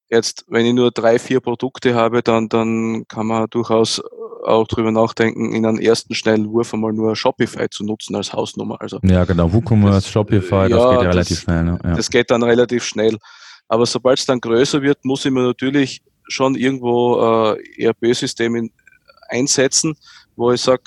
Jetzt, 0.09 0.45
wenn 0.47 0.65
ich 0.65 0.73
nur 0.73 0.91
drei, 0.91 1.19
vier 1.19 1.39
Produkte 1.39 1.93
habe, 1.93 2.23
dann, 2.23 2.49
dann 2.49 3.07
kann 3.07 3.27
man 3.27 3.47
durchaus 3.49 4.01
auch 4.43 4.67
drüber 4.67 4.91
nachdenken, 4.91 5.53
in 5.53 5.65
einem 5.65 5.79
ersten 5.79 6.15
schnellen 6.15 6.49
Wurf 6.51 6.73
einmal 6.73 6.93
nur 6.93 7.15
Shopify 7.15 7.69
zu 7.69 7.83
nutzen 7.83 8.15
als 8.15 8.33
Hausnummer. 8.33 8.81
Also, 8.81 8.99
ja, 9.03 9.25
genau. 9.25 9.51
WooCommerce, 9.53 10.09
Shopify, 10.09 10.69
das 10.69 10.71
ja, 10.71 10.91
geht 10.91 11.01
ja 11.03 11.09
relativ 11.09 11.39
schnell. 11.39 11.63
Ne? 11.63 11.79
Ja. 11.83 11.95
Das 11.95 12.09
geht 12.09 12.31
dann 12.31 12.43
relativ 12.43 12.83
schnell. 12.83 13.17
Aber 13.67 13.85
sobald 13.85 14.17
es 14.17 14.25
dann 14.25 14.39
größer 14.39 14.81
wird, 14.81 15.05
muss 15.05 15.25
ich 15.25 15.31
mir 15.31 15.43
natürlich 15.43 16.01
schon 16.27 16.55
irgendwo 16.55 17.53
äh, 17.53 17.83
ERP-System 17.83 18.69
einsetzen, 19.29 19.95
wo 20.35 20.51
ich 20.51 20.61
sage, 20.61 20.83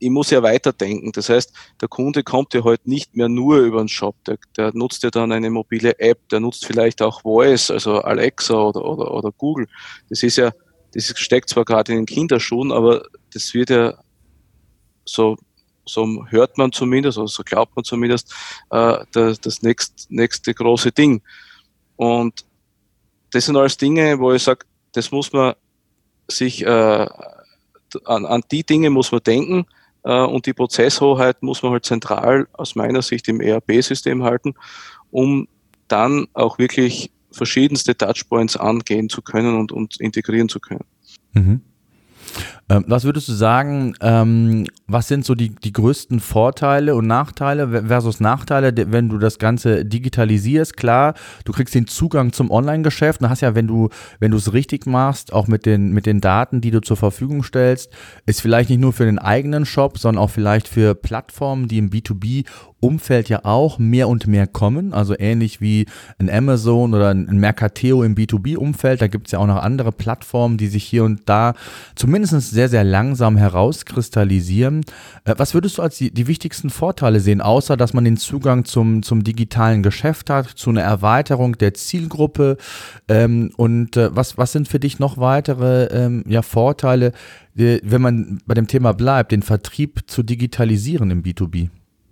ich 0.00 0.10
muss 0.10 0.30
ja 0.30 0.42
weiterdenken. 0.42 1.12
Das 1.12 1.28
heißt, 1.28 1.52
der 1.80 1.88
Kunde 1.88 2.24
kommt 2.24 2.54
ja 2.54 2.64
heute 2.64 2.88
nicht 2.88 3.14
mehr 3.14 3.28
nur 3.28 3.58
über 3.58 3.78
den 3.78 3.88
Shop. 3.88 4.16
Der, 4.24 4.38
der, 4.56 4.72
nutzt 4.74 5.02
ja 5.02 5.10
dann 5.10 5.30
eine 5.30 5.50
mobile 5.50 5.98
App, 5.98 6.26
der 6.30 6.40
nutzt 6.40 6.64
vielleicht 6.64 7.02
auch 7.02 7.20
Voice, 7.20 7.70
also 7.70 8.00
Alexa 8.00 8.54
oder, 8.54 8.82
oder, 8.82 9.12
oder 9.12 9.30
Google. 9.32 9.68
Das 10.08 10.22
ist 10.22 10.36
ja, 10.36 10.50
das 10.94 11.12
steckt 11.16 11.50
zwar 11.50 11.66
gerade 11.66 11.92
in 11.92 11.98
den 11.98 12.06
Kinderschuhen, 12.06 12.72
aber 12.72 13.02
das 13.32 13.52
wird 13.52 13.70
ja 13.70 13.94
so, 15.04 15.36
so 15.84 16.24
hört 16.28 16.56
man 16.56 16.72
zumindest, 16.72 17.18
oder 17.18 17.28
so 17.28 17.42
glaubt 17.44 17.76
man 17.76 17.84
zumindest, 17.84 18.32
äh, 18.70 19.04
das, 19.12 19.38
das 19.40 19.62
nächst, 19.62 20.10
nächste 20.10 20.54
große 20.54 20.92
Ding. 20.92 21.22
Und 21.96 22.46
das 23.32 23.44
sind 23.44 23.56
alles 23.56 23.76
Dinge, 23.76 24.18
wo 24.18 24.32
ich 24.32 24.42
sage, 24.42 24.64
das 24.92 25.10
muss 25.12 25.30
man 25.32 25.54
sich, 26.26 26.64
äh, 26.64 27.06
an, 28.04 28.24
an 28.24 28.42
die 28.50 28.64
Dinge 28.64 28.88
muss 28.88 29.12
man 29.12 29.22
denken, 29.22 29.66
und 30.02 30.46
die 30.46 30.52
Prozesshoheit 30.52 31.42
muss 31.42 31.62
man 31.62 31.72
halt 31.72 31.84
zentral 31.84 32.48
aus 32.52 32.74
meiner 32.74 33.02
Sicht 33.02 33.28
im 33.28 33.40
ERP-System 33.40 34.22
halten, 34.24 34.54
um 35.10 35.48
dann 35.88 36.26
auch 36.32 36.58
wirklich 36.58 37.10
verschiedenste 37.32 37.96
Touchpoints 37.96 38.56
angehen 38.56 39.08
zu 39.08 39.22
können 39.22 39.56
und, 39.56 39.72
und 39.72 40.00
integrieren 40.00 40.48
zu 40.48 40.60
können. 40.60 40.84
Mhm. 41.32 41.60
Ähm, 42.68 42.84
was 42.86 43.04
würdest 43.04 43.28
du 43.28 43.32
sagen, 43.32 43.94
ähm, 44.00 44.66
was 44.86 45.08
sind 45.08 45.24
so 45.24 45.34
die, 45.34 45.50
die 45.50 45.72
größten 45.72 46.20
Vorteile 46.20 46.94
und 46.94 47.06
Nachteile 47.06 47.84
versus 47.86 48.20
Nachteile, 48.20 48.72
wenn 48.92 49.08
du 49.08 49.18
das 49.18 49.38
Ganze 49.38 49.84
digitalisierst? 49.84 50.76
Klar, 50.76 51.14
du 51.44 51.52
kriegst 51.52 51.74
den 51.74 51.86
Zugang 51.88 52.32
zum 52.32 52.50
Online-Geschäft 52.50 53.20
und 53.20 53.28
hast 53.28 53.40
ja, 53.40 53.54
wenn 53.54 53.66
du, 53.66 53.88
wenn 54.20 54.30
du 54.30 54.36
es 54.36 54.52
richtig 54.52 54.86
machst, 54.86 55.32
auch 55.32 55.48
mit 55.48 55.66
den, 55.66 55.92
mit 55.92 56.06
den 56.06 56.20
Daten, 56.20 56.60
die 56.60 56.70
du 56.70 56.80
zur 56.80 56.96
Verfügung 56.96 57.42
stellst, 57.42 57.90
ist 58.26 58.40
vielleicht 58.40 58.70
nicht 58.70 58.80
nur 58.80 58.92
für 58.92 59.04
den 59.04 59.18
eigenen 59.18 59.66
Shop, 59.66 59.98
sondern 59.98 60.22
auch 60.22 60.30
vielleicht 60.30 60.68
für 60.68 60.94
Plattformen, 60.94 61.66
die 61.66 61.78
im 61.78 61.90
B2B 61.90 62.44
Umfeld 62.80 63.28
ja 63.28 63.44
auch 63.44 63.78
mehr 63.78 64.08
und 64.08 64.26
mehr 64.26 64.46
kommen, 64.46 64.94
also 64.94 65.14
ähnlich 65.18 65.60
wie 65.60 65.86
ein 66.18 66.30
Amazon 66.30 66.94
oder 66.94 67.10
ein 67.10 67.38
Mercateo 67.38 68.02
im 68.02 68.14
B2B-Umfeld. 68.14 69.02
Da 69.02 69.06
gibt 69.06 69.28
es 69.28 69.32
ja 69.32 69.38
auch 69.38 69.46
noch 69.46 69.62
andere 69.62 69.92
Plattformen, 69.92 70.56
die 70.56 70.66
sich 70.66 70.84
hier 70.84 71.04
und 71.04 71.20
da 71.26 71.52
zumindest 71.94 72.19
sehr, 72.24 72.68
sehr 72.68 72.84
langsam 72.84 73.36
herauskristallisieren. 73.36 74.84
Äh, 75.24 75.34
was 75.36 75.54
würdest 75.54 75.78
du 75.78 75.82
als 75.82 75.98
die, 75.98 76.10
die 76.10 76.26
wichtigsten 76.26 76.70
Vorteile 76.70 77.20
sehen, 77.20 77.40
außer 77.40 77.76
dass 77.76 77.92
man 77.94 78.04
den 78.04 78.16
Zugang 78.16 78.64
zum, 78.64 79.02
zum 79.02 79.24
digitalen 79.24 79.82
Geschäft 79.82 80.30
hat, 80.30 80.48
zu 80.48 80.70
einer 80.70 80.82
Erweiterung 80.82 81.58
der 81.58 81.74
Zielgruppe? 81.74 82.56
Ähm, 83.08 83.52
und 83.56 83.96
äh, 83.96 84.14
was, 84.14 84.38
was 84.38 84.52
sind 84.52 84.68
für 84.68 84.80
dich 84.80 84.98
noch 84.98 85.18
weitere 85.18 85.84
ähm, 85.86 86.24
ja, 86.26 86.42
Vorteile, 86.42 87.12
wenn 87.54 88.00
man 88.00 88.40
bei 88.46 88.54
dem 88.54 88.68
Thema 88.68 88.92
bleibt, 88.92 89.32
den 89.32 89.42
Vertrieb 89.42 90.04
zu 90.06 90.22
digitalisieren 90.22 91.10
im 91.10 91.22
B2B? 91.22 91.68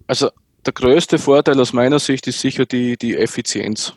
Also 0.07 0.31
der 0.67 0.73
größte 0.73 1.19
Vorteil 1.19 1.61
aus 1.61 1.73
meiner 1.73 1.99
Sicht 1.99 2.27
ist 2.27 2.41
sicher 2.41 2.67
die, 2.67 2.97
die 2.97 3.17
Effizienz. 3.17 3.95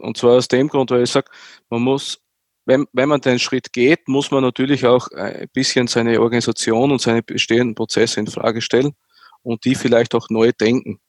Und 0.00 0.16
zwar 0.16 0.36
aus 0.36 0.48
dem 0.48 0.68
Grund, 0.68 0.90
weil 0.90 1.02
ich 1.02 1.10
sage, 1.10 1.30
man 1.70 1.82
muss, 1.82 2.20
wenn, 2.66 2.86
wenn 2.92 3.08
man 3.08 3.20
den 3.20 3.38
Schritt 3.38 3.72
geht, 3.72 4.08
muss 4.08 4.30
man 4.30 4.42
natürlich 4.42 4.84
auch 4.86 5.08
ein 5.12 5.48
bisschen 5.52 5.86
seine 5.86 6.20
Organisation 6.20 6.90
und 6.90 7.00
seine 7.00 7.22
bestehenden 7.22 7.76
Prozesse 7.76 8.20
in 8.20 8.26
Frage 8.26 8.60
stellen 8.60 8.94
und 9.42 9.64
die 9.64 9.76
vielleicht 9.76 10.14
auch 10.14 10.28
neu 10.28 10.52
denken. 10.52 11.00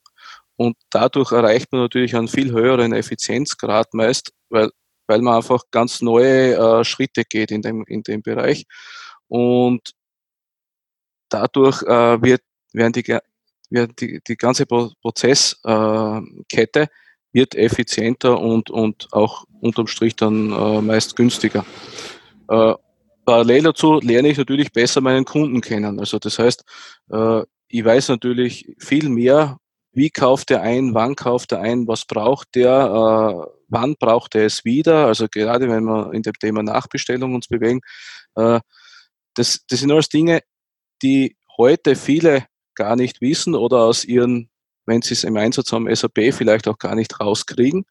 Und 0.55 0.77
dadurch 0.91 1.31
erreicht 1.31 1.71
man 1.71 1.81
natürlich 1.81 2.15
einen 2.15 2.27
viel 2.27 2.51
höheren 2.51 2.93
Effizienzgrad 2.93 3.93
meist, 3.93 4.31
weil, 4.49 4.69
weil 5.07 5.21
man 5.21 5.35
einfach 5.35 5.63
ganz 5.71 6.01
neue 6.01 6.55
äh, 6.55 6.83
Schritte 6.83 7.23
geht 7.25 7.51
in 7.51 7.63
dem, 7.63 7.83
in 7.87 8.03
dem 8.03 8.21
Bereich. 8.21 8.65
Und 9.27 9.93
dadurch 11.29 11.81
äh, 11.83 12.21
wird, 12.21 12.41
werden 12.73 12.93
die 12.93 13.03
wird 13.69 13.99
die, 13.99 14.21
die 14.25 14.37
ganze 14.37 14.65
Prozesskette 14.65 16.87
wird 17.37 17.53
effizienter 17.53 18.39
und, 18.39 18.71
und 18.71 19.09
auch 19.11 19.45
unterm 19.61 19.85
Strich 19.85 20.15
dann 20.15 20.51
äh, 20.51 20.81
meist 20.81 21.15
günstiger. 21.15 21.65
Äh, 22.49 22.73
parallel 23.25 23.63
dazu 23.63 23.99
lerne 23.99 24.29
ich 24.29 24.39
natürlich 24.39 24.71
besser 24.71 25.01
meinen 25.01 25.23
Kunden 25.23 25.61
kennen. 25.61 25.99
Also 25.99 26.17
das 26.17 26.39
heißt, 26.39 26.63
äh, 27.11 27.43
ich 27.67 27.85
weiß 27.85 28.09
natürlich 28.09 28.75
viel 28.79 29.09
mehr, 29.09 29.57
wie 29.91 30.09
kauft 30.09 30.49
er 30.49 30.63
ein, 30.63 30.95
wann 30.95 31.15
kauft 31.15 31.51
er 31.51 31.61
ein, 31.61 31.87
was 31.87 32.05
braucht 32.05 32.55
der, 32.55 33.49
wann 33.67 33.95
braucht 33.99 34.35
er 34.35 34.45
es 34.45 34.63
wieder. 34.63 35.07
Also 35.07 35.27
gerade 35.27 35.67
wenn 35.69 35.85
wir 35.85 36.13
in 36.13 36.21
dem 36.21 36.35
Thema 36.39 36.61
Nachbestellung 36.61 37.33
uns 37.33 37.47
bewegen, 37.47 37.81
das, 38.35 38.61
das 39.67 39.79
sind 39.79 39.91
alles 39.91 40.09
Dinge, 40.09 40.41
die 41.01 41.35
heute 41.57 41.95
viele 41.95 42.45
gar 42.75 42.95
nicht 42.95 43.21
wissen 43.21 43.55
oder 43.55 43.79
aus 43.79 44.05
ihren, 44.05 44.51
wenn 44.87 45.01
sie 45.01 45.13
es 45.13 45.23
im 45.23 45.37
Einsatz 45.37 45.71
haben, 45.71 45.93
SAP 45.93 46.33
vielleicht 46.33 46.67
auch 46.67 46.79
gar 46.79 46.95
nicht 46.95 47.19
rauskriegen. 47.19 47.85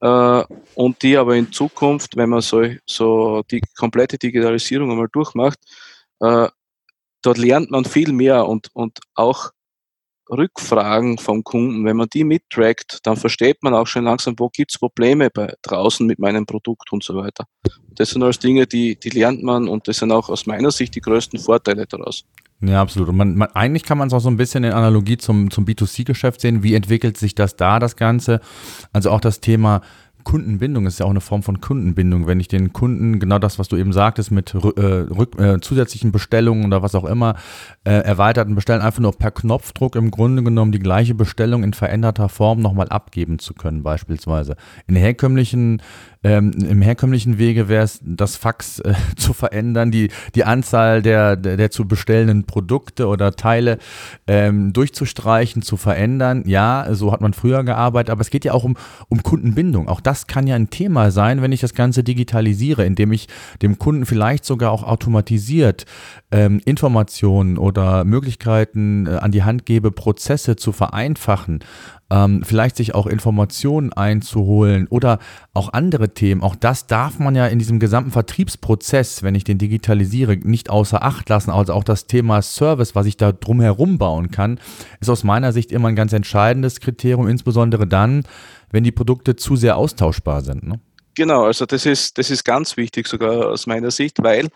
Äh, 0.00 0.44
und 0.74 1.02
die 1.02 1.16
aber 1.16 1.36
in 1.36 1.52
Zukunft, 1.52 2.16
wenn 2.16 2.30
man 2.30 2.40
so, 2.40 2.64
so 2.86 3.42
die 3.50 3.62
komplette 3.76 4.18
Digitalisierung 4.18 4.90
einmal 4.90 5.08
durchmacht, 5.12 5.58
äh, 6.20 6.48
dort 7.22 7.38
lernt 7.38 7.70
man 7.70 7.84
viel 7.84 8.12
mehr 8.12 8.46
und, 8.48 8.68
und 8.74 8.98
auch 9.14 9.52
Rückfragen 10.30 11.18
vom 11.18 11.44
Kunden, 11.44 11.84
wenn 11.84 11.96
man 11.96 12.08
die 12.08 12.24
mittrackt, 12.24 13.00
dann 13.02 13.16
versteht 13.16 13.62
man 13.62 13.74
auch 13.74 13.86
schon 13.86 14.04
langsam, 14.04 14.34
wo 14.38 14.48
gibt 14.48 14.72
es 14.72 14.78
Probleme 14.78 15.30
bei, 15.30 15.54
draußen 15.62 16.06
mit 16.06 16.18
meinem 16.18 16.46
Produkt 16.46 16.92
und 16.92 17.04
so 17.04 17.16
weiter. 17.16 17.46
Das 17.90 18.10
sind 18.10 18.22
alles 18.22 18.38
Dinge, 18.38 18.66
die, 18.66 18.98
die 18.98 19.10
lernt 19.10 19.42
man 19.42 19.68
und 19.68 19.86
das 19.88 19.98
sind 19.98 20.10
auch 20.10 20.30
aus 20.30 20.46
meiner 20.46 20.70
Sicht 20.70 20.94
die 20.94 21.00
größten 21.00 21.38
Vorteile 21.38 21.86
daraus. 21.86 22.24
Ja, 22.64 22.80
absolut. 22.80 23.08
Und 23.08 23.16
man, 23.16 23.34
man, 23.34 23.48
eigentlich 23.54 23.82
kann 23.82 23.98
man 23.98 24.08
es 24.08 24.14
auch 24.14 24.20
so 24.20 24.30
ein 24.30 24.36
bisschen 24.36 24.62
in 24.62 24.72
Analogie 24.72 25.16
zum, 25.16 25.50
zum 25.50 25.64
B2C-Geschäft 25.64 26.40
sehen. 26.40 26.62
Wie 26.62 26.74
entwickelt 26.74 27.16
sich 27.16 27.34
das 27.34 27.56
da, 27.56 27.80
das 27.80 27.96
Ganze? 27.96 28.40
Also 28.92 29.10
auch 29.10 29.20
das 29.20 29.40
Thema 29.40 29.82
Kundenbindung 30.24 30.86
ist 30.86 31.00
ja 31.00 31.06
auch 31.06 31.10
eine 31.10 31.20
Form 31.20 31.42
von 31.42 31.60
Kundenbindung. 31.60 32.26
Wenn 32.26 32.40
ich 32.40 32.48
den 32.48 32.72
Kunden 32.72 33.18
genau 33.18 33.38
das, 33.38 33.58
was 33.58 33.68
du 33.68 33.76
eben 33.76 33.92
sagtest, 33.92 34.30
mit 34.30 34.54
äh, 34.54 34.58
rück, 34.58 35.38
äh, 35.40 35.60
zusätzlichen 35.60 36.12
Bestellungen 36.12 36.66
oder 36.66 36.82
was 36.82 36.94
auch 36.94 37.04
immer, 37.04 37.34
äh, 37.84 37.92
erweiterten 37.92 38.54
Bestellen, 38.54 38.80
einfach 38.80 39.00
nur 39.00 39.12
per 39.12 39.30
Knopfdruck 39.30 39.96
im 39.96 40.10
Grunde 40.10 40.42
genommen 40.42 40.72
die 40.72 40.78
gleiche 40.78 41.14
Bestellung 41.14 41.64
in 41.64 41.72
veränderter 41.72 42.28
Form 42.28 42.60
nochmal 42.60 42.88
abgeben 42.88 43.38
zu 43.38 43.54
können, 43.54 43.82
beispielsweise. 43.82 44.56
In 44.86 44.96
herkömmlichen 44.96 45.82
ähm, 46.24 46.52
Im 46.52 46.82
herkömmlichen 46.82 47.38
Wege 47.38 47.68
wäre 47.68 47.84
es, 47.84 48.00
das 48.02 48.36
Fax 48.36 48.78
äh, 48.80 48.94
zu 49.16 49.32
verändern, 49.32 49.90
die, 49.90 50.10
die 50.34 50.44
Anzahl 50.44 51.02
der, 51.02 51.36
der, 51.36 51.56
der, 51.56 51.70
zu 51.70 51.86
bestellenden 51.86 52.44
Produkte 52.44 53.08
oder 53.08 53.32
Teile 53.32 53.78
ähm, 54.28 54.72
durchzustreichen, 54.72 55.62
zu 55.62 55.76
verändern. 55.76 56.44
Ja, 56.46 56.86
so 56.92 57.12
hat 57.12 57.20
man 57.20 57.32
früher 57.32 57.64
gearbeitet, 57.64 58.10
aber 58.10 58.20
es 58.20 58.30
geht 58.30 58.44
ja 58.44 58.52
auch 58.52 58.62
um, 58.62 58.76
um 59.08 59.22
Kundenbindung. 59.22 59.88
Auch 59.88 60.00
das 60.00 60.28
kann 60.28 60.46
ja 60.46 60.54
ein 60.54 60.70
Thema 60.70 61.10
sein, 61.10 61.42
wenn 61.42 61.50
ich 61.50 61.60
das 61.60 61.74
Ganze 61.74 62.04
digitalisiere, 62.04 62.84
indem 62.84 63.12
ich 63.12 63.26
dem 63.60 63.78
Kunden 63.78 64.06
vielleicht 64.06 64.44
sogar 64.44 64.70
auch 64.70 64.84
automatisiert 64.84 65.86
ähm, 66.30 66.60
Informationen 66.64 67.58
oder 67.58 68.04
Möglichkeiten 68.04 69.06
äh, 69.06 69.16
an 69.16 69.32
die 69.32 69.42
Hand 69.42 69.66
gebe, 69.66 69.90
Prozesse 69.90 70.54
zu 70.54 70.70
vereinfachen 70.70 71.60
ähm, 72.12 72.42
vielleicht 72.44 72.76
sich 72.76 72.94
auch 72.94 73.06
Informationen 73.06 73.92
einzuholen 73.92 74.86
oder 74.88 75.18
auch 75.54 75.72
andere 75.72 76.10
Themen. 76.10 76.42
Auch 76.42 76.54
das 76.54 76.86
darf 76.86 77.18
man 77.18 77.34
ja 77.34 77.46
in 77.46 77.58
diesem 77.58 77.80
gesamten 77.80 78.10
Vertriebsprozess, 78.10 79.22
wenn 79.22 79.34
ich 79.34 79.44
den 79.44 79.56
digitalisiere, 79.56 80.36
nicht 80.36 80.68
außer 80.68 81.02
Acht 81.02 81.30
lassen. 81.30 81.50
Also 81.50 81.72
auch 81.72 81.84
das 81.84 82.06
Thema 82.06 82.42
Service, 82.42 82.94
was 82.94 83.06
ich 83.06 83.16
da 83.16 83.32
drumherum 83.32 83.96
bauen 83.96 84.30
kann, 84.30 84.60
ist 85.00 85.08
aus 85.08 85.24
meiner 85.24 85.52
Sicht 85.52 85.72
immer 85.72 85.88
ein 85.88 85.96
ganz 85.96 86.12
entscheidendes 86.12 86.80
Kriterium, 86.80 87.28
insbesondere 87.28 87.86
dann, 87.86 88.24
wenn 88.70 88.84
die 88.84 88.92
Produkte 88.92 89.34
zu 89.34 89.56
sehr 89.56 89.78
austauschbar 89.78 90.42
sind. 90.42 90.64
Ne? 90.66 90.80
Genau, 91.14 91.44
also 91.44 91.64
das 91.64 91.86
ist, 91.86 92.18
das 92.18 92.30
ist 92.30 92.44
ganz 92.44 92.76
wichtig 92.76 93.08
sogar 93.08 93.48
aus 93.48 93.66
meiner 93.66 93.90
Sicht, 93.90 94.22
weil 94.22 94.48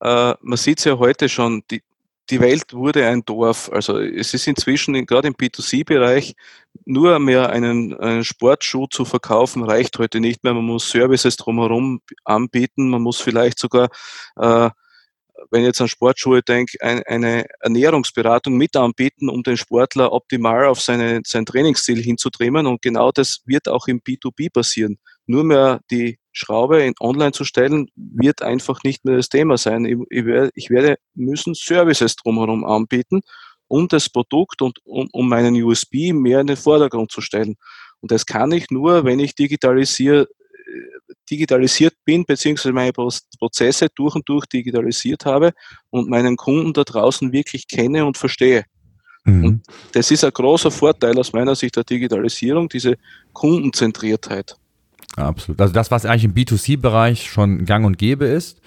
äh, 0.00 0.34
man 0.42 0.56
sieht 0.58 0.78
es 0.78 0.84
ja 0.84 0.98
heute 0.98 1.30
schon, 1.30 1.62
die, 1.70 1.82
die 2.30 2.40
Welt 2.40 2.72
wurde 2.72 3.06
ein 3.06 3.24
Dorf. 3.24 3.70
Also 3.72 3.98
es 3.98 4.34
ist 4.34 4.46
inzwischen 4.46 5.06
gerade 5.06 5.28
im 5.28 5.34
B2C-Bereich 5.34 6.34
nur 6.84 7.18
mehr 7.18 7.50
einen, 7.50 7.94
einen, 7.98 8.24
Sportschuh 8.24 8.86
zu 8.86 9.04
verkaufen 9.04 9.64
reicht 9.64 9.98
heute 9.98 10.20
nicht 10.20 10.44
mehr. 10.44 10.54
Man 10.54 10.64
muss 10.64 10.90
Services 10.90 11.36
drumherum 11.36 12.00
anbieten. 12.24 12.88
Man 12.90 13.02
muss 13.02 13.20
vielleicht 13.20 13.58
sogar, 13.58 13.88
äh, 14.36 14.70
wenn 15.50 15.62
ich 15.62 15.68
jetzt 15.68 15.80
an 15.80 15.88
Sportschuhe 15.88 16.42
denke, 16.42 16.78
ein, 16.80 17.02
eine 17.04 17.46
Ernährungsberatung 17.60 18.56
mit 18.56 18.76
anbieten, 18.76 19.28
um 19.28 19.42
den 19.42 19.56
Sportler 19.56 20.12
optimal 20.12 20.66
auf 20.66 20.80
seine, 20.80 21.20
sein 21.24 21.46
Trainingsziel 21.46 22.02
hinzutrimmen. 22.02 22.66
Und 22.66 22.82
genau 22.82 23.12
das 23.12 23.42
wird 23.46 23.68
auch 23.68 23.86
im 23.86 24.00
B2B 24.00 24.52
passieren. 24.52 24.98
Nur 25.26 25.44
mehr 25.44 25.80
die 25.90 26.18
Schraube 26.32 26.82
in 26.82 26.94
online 27.00 27.32
zu 27.32 27.44
stellen, 27.44 27.88
wird 27.96 28.42
einfach 28.42 28.82
nicht 28.82 29.04
mehr 29.04 29.16
das 29.16 29.28
Thema 29.28 29.58
sein. 29.58 29.84
Ich, 29.84 29.96
ich, 30.54 30.70
werde, 30.70 30.96
müssen 31.14 31.54
Services 31.54 32.16
drumherum 32.16 32.64
anbieten, 32.64 33.20
um 33.66 33.88
das 33.88 34.08
Produkt 34.08 34.62
und 34.62 34.78
um, 34.84 35.08
um 35.12 35.28
meinen 35.28 35.60
USB 35.62 36.12
mehr 36.12 36.40
in 36.40 36.46
den 36.46 36.56
Vordergrund 36.56 37.10
zu 37.10 37.20
stellen. 37.20 37.56
Und 38.00 38.12
das 38.12 38.26
kann 38.26 38.52
ich 38.52 38.70
nur, 38.70 39.04
wenn 39.04 39.18
ich 39.18 39.34
digitalisiere, 39.34 40.28
digitalisiert 41.30 41.94
bin, 42.04 42.24
beziehungsweise 42.24 42.72
meine 42.72 42.92
Prozesse 42.92 43.88
durch 43.94 44.14
und 44.14 44.28
durch 44.28 44.46
digitalisiert 44.46 45.24
habe 45.24 45.52
und 45.90 46.08
meinen 46.08 46.36
Kunden 46.36 46.72
da 46.72 46.84
draußen 46.84 47.32
wirklich 47.32 47.68
kenne 47.68 48.04
und 48.04 48.16
verstehe. 48.16 48.64
Mhm. 49.24 49.44
Und 49.44 49.62
das 49.92 50.10
ist 50.10 50.24
ein 50.24 50.32
großer 50.32 50.70
Vorteil 50.70 51.18
aus 51.18 51.32
meiner 51.32 51.54
Sicht 51.54 51.76
der 51.76 51.84
Digitalisierung, 51.84 52.68
diese 52.68 52.96
Kundenzentriertheit. 53.32 54.56
Absolut. 55.16 55.60
Also 55.60 55.72
das, 55.72 55.90
was 55.90 56.06
eigentlich 56.06 56.24
im 56.24 56.34
B2C-Bereich 56.34 57.30
schon 57.30 57.64
gang 57.64 57.84
und 57.84 57.98
gäbe 57.98 58.26
ist, 58.26 58.60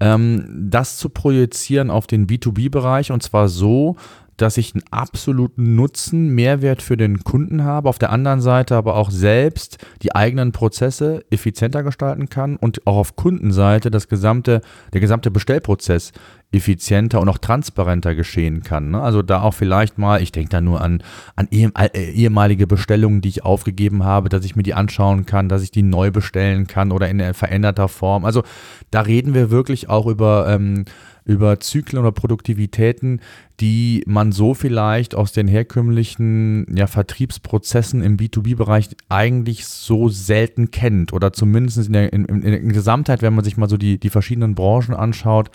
ähm, 0.00 0.68
das 0.70 0.98
zu 0.98 1.08
projizieren 1.08 1.90
auf 1.90 2.06
den 2.06 2.26
B2B-Bereich 2.26 3.12
und 3.12 3.22
zwar 3.22 3.48
so, 3.48 3.96
dass 4.36 4.56
ich 4.56 4.74
einen 4.74 4.84
absoluten 4.90 5.74
Nutzen, 5.76 6.34
Mehrwert 6.34 6.82
für 6.82 6.96
den 6.96 7.24
Kunden 7.24 7.64
habe, 7.64 7.88
auf 7.88 7.98
der 7.98 8.10
anderen 8.10 8.40
Seite 8.40 8.76
aber 8.76 8.96
auch 8.96 9.10
selbst 9.10 9.78
die 10.02 10.14
eigenen 10.14 10.52
Prozesse 10.52 11.24
effizienter 11.30 11.82
gestalten 11.82 12.28
kann 12.28 12.56
und 12.56 12.86
auch 12.86 12.96
auf 12.96 13.16
Kundenseite 13.16 13.90
das 13.90 14.08
gesamte, 14.08 14.60
der 14.92 15.00
gesamte 15.00 15.30
Bestellprozess 15.30 16.12
effizienter 16.54 17.20
und 17.20 17.28
auch 17.28 17.38
transparenter 17.38 18.14
geschehen 18.14 18.62
kann. 18.62 18.90
Ne? 18.90 19.00
Also 19.00 19.22
da 19.22 19.42
auch 19.42 19.54
vielleicht 19.54 19.98
mal, 19.98 20.22
ich 20.22 20.32
denke 20.32 20.50
da 20.50 20.60
nur 20.60 20.80
an, 20.80 21.02
an 21.36 21.48
äh, 21.50 22.10
ehemalige 22.12 22.66
Bestellungen, 22.66 23.20
die 23.20 23.28
ich 23.28 23.44
aufgegeben 23.44 24.04
habe, 24.04 24.28
dass 24.28 24.44
ich 24.44 24.56
mir 24.56 24.62
die 24.62 24.74
anschauen 24.74 25.26
kann, 25.26 25.48
dass 25.48 25.62
ich 25.62 25.70
die 25.70 25.82
neu 25.82 26.10
bestellen 26.10 26.66
kann 26.66 26.92
oder 26.92 27.08
in 27.08 27.34
veränderter 27.34 27.88
Form. 27.88 28.24
Also 28.24 28.42
da 28.90 29.00
reden 29.00 29.34
wir 29.34 29.50
wirklich 29.50 29.88
auch 29.88 30.06
über 30.06 30.46
ähm, 30.48 30.84
über 31.24 31.58
Zyklen 31.58 32.00
oder 32.00 32.12
Produktivitäten, 32.12 33.20
die 33.60 34.02
man 34.06 34.32
so 34.32 34.52
vielleicht 34.52 35.14
aus 35.14 35.32
den 35.32 35.48
herkömmlichen 35.48 36.66
ja, 36.76 36.86
Vertriebsprozessen 36.86 38.02
im 38.02 38.16
B2B-Bereich 38.16 38.90
eigentlich 39.08 39.66
so 39.66 40.08
selten 40.08 40.70
kennt 40.70 41.12
oder 41.12 41.32
zumindest 41.32 41.86
in 41.86 41.92
der, 41.92 42.12
in, 42.12 42.26
in 42.26 42.42
der 42.42 42.60
Gesamtheit, 42.60 43.22
wenn 43.22 43.34
man 43.34 43.44
sich 43.44 43.56
mal 43.56 43.68
so 43.68 43.76
die, 43.76 43.98
die 43.98 44.10
verschiedenen 44.10 44.54
Branchen 44.54 44.94
anschaut, 44.94 45.50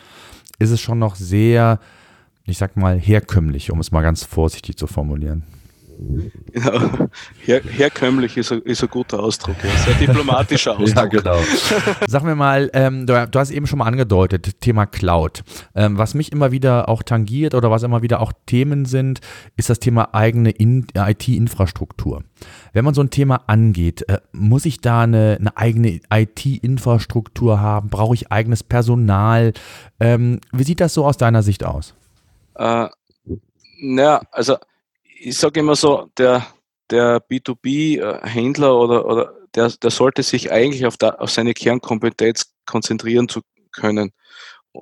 ist 0.60 0.72
es 0.72 0.82
schon 0.82 1.00
noch 1.00 1.16
sehr, 1.16 1.80
ich 2.46 2.58
sag 2.58 2.78
mal, 2.78 3.00
herkömmlich, 3.00 3.72
um 3.72 3.80
es 3.80 3.92
mal 3.92 4.02
ganz 4.02 4.24
vorsichtig 4.24 4.78
zu 4.78 4.88
formulieren. 4.88 5.44
Genau. 6.00 7.10
Her 7.46 7.62
herkömmlich 7.62 8.38
ist 8.38 8.52
ein, 8.52 8.62
ist 8.62 8.82
ein 8.82 8.90
guter 8.90 9.20
Ausdruck, 9.20 9.58
ja. 9.64 9.70
sehr 9.70 9.94
diplomatischer 9.96 10.72
Ausdruck. 10.80 10.96
ja, 10.96 11.06
genau. 11.06 11.38
Sag 12.08 12.24
mir 12.24 12.36
mal, 12.36 12.70
ähm, 12.74 13.06
du, 13.06 13.28
du, 13.28 13.40
hast 13.40 13.52
eben 13.52 13.68
schon 13.68 13.80
mal 13.80 13.86
angedeutet, 13.86 14.62
Thema 14.62 14.86
Cloud. 14.86 15.44
Ähm, 15.76 15.98
was 15.98 16.14
mich 16.14 16.32
immer 16.32 16.52
wieder 16.52 16.88
auch 16.88 17.04
tangiert 17.04 17.54
oder 17.54 17.70
was 17.70 17.84
immer 17.84 18.02
wieder 18.02 18.22
auch 18.22 18.32
Themen 18.46 18.86
sind, 18.86 19.20
ist 19.58 19.70
das 19.70 19.80
Thema 19.80 20.14
eigene 20.14 20.52
IT-Infrastruktur. 20.52 22.24
Wenn 22.72 22.86
man 22.86 22.94
so 22.94 23.02
ein 23.02 23.10
Thema 23.10 23.42
angeht, 23.48 24.08
äh, 24.08 24.20
muss 24.32 24.66
ich 24.66 24.80
da 24.80 25.02
eine, 25.02 25.38
eine 25.40 25.58
eigene 25.58 26.00
IT-Infrastruktur 26.10 27.60
haben? 27.60 27.90
Brauche 27.90 28.16
ich 28.16 28.32
eigenes 28.32 28.64
Personal? 28.64 29.54
Ähm, 30.00 30.40
wie 30.54 30.64
sieht 30.64 30.80
das 30.80 30.94
so 30.94 31.06
aus 31.06 31.18
deiner 31.18 31.44
Sicht 31.44 31.66
aus? 31.66 31.94
Äh, 32.56 32.88
naja, 33.82 34.22
also 34.32 34.58
ich 35.20 35.38
sage 35.38 35.60
immer 35.60 35.76
so, 35.76 36.10
der, 36.18 36.48
der 36.90 37.20
B2B-Händler 37.20 38.78
oder, 38.78 39.06
oder 39.06 39.34
der, 39.56 39.70
der 39.70 39.92
sollte 39.92 40.24
sich 40.24 40.52
eigentlich 40.52 40.86
auf, 40.86 40.98
der, 40.98 41.22
auf 41.22 41.30
seine 41.32 41.54
Kernkompetenz 41.54 42.54
konzentrieren 42.66 43.28
zu 43.28 43.42
können. 43.72 44.12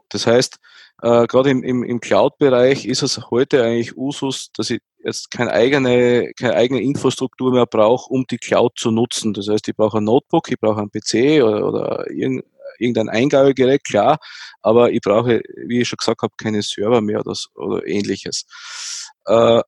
Das 0.10 0.28
heißt, 0.28 0.58
äh, 1.02 1.28
gerade 1.28 1.50
im, 1.50 1.64
im, 1.64 1.84
im 1.84 2.00
Cloud-Bereich 2.00 2.86
ist 2.86 3.02
es 3.02 3.30
heute 3.30 3.64
eigentlich 3.64 3.98
Usus, 3.98 4.52
dass 4.54 4.70
ich 4.70 4.80
jetzt 5.04 5.32
keine 5.32 5.52
eigene, 5.52 6.34
keine 6.38 6.56
eigene 6.56 6.82
Infrastruktur 6.82 7.52
mehr 7.52 7.66
brauche, 7.66 8.10
um 8.12 8.26
die 8.30 8.38
Cloud 8.38 8.74
zu 8.78 8.92
nutzen. 8.92 9.34
Das 9.34 9.48
heißt, 9.48 9.68
ich 9.68 9.76
brauche 9.76 10.00
ein 10.00 10.04
Notebook, 10.04 10.50
ich 10.50 10.60
brauche 10.60 10.82
einen 10.82 10.92
PC 10.92 11.44
oder, 11.44 11.68
oder 11.68 12.06
irgendein 12.10 13.10
Eingabegerät, 13.10 13.84
klar, 13.84 14.18
aber 14.62 14.92
ich 14.92 15.02
brauche, 15.02 15.42
wie 15.66 15.82
ich 15.82 15.88
schon 15.88 15.98
gesagt 15.98 16.22
habe, 16.22 16.34
keine 16.38 16.62
Server 16.62 17.02
mehr 17.02 17.22
oder, 17.22 17.36
oder 17.56 17.88
ähnliches. 17.88 18.46
Äh, 19.26 19.62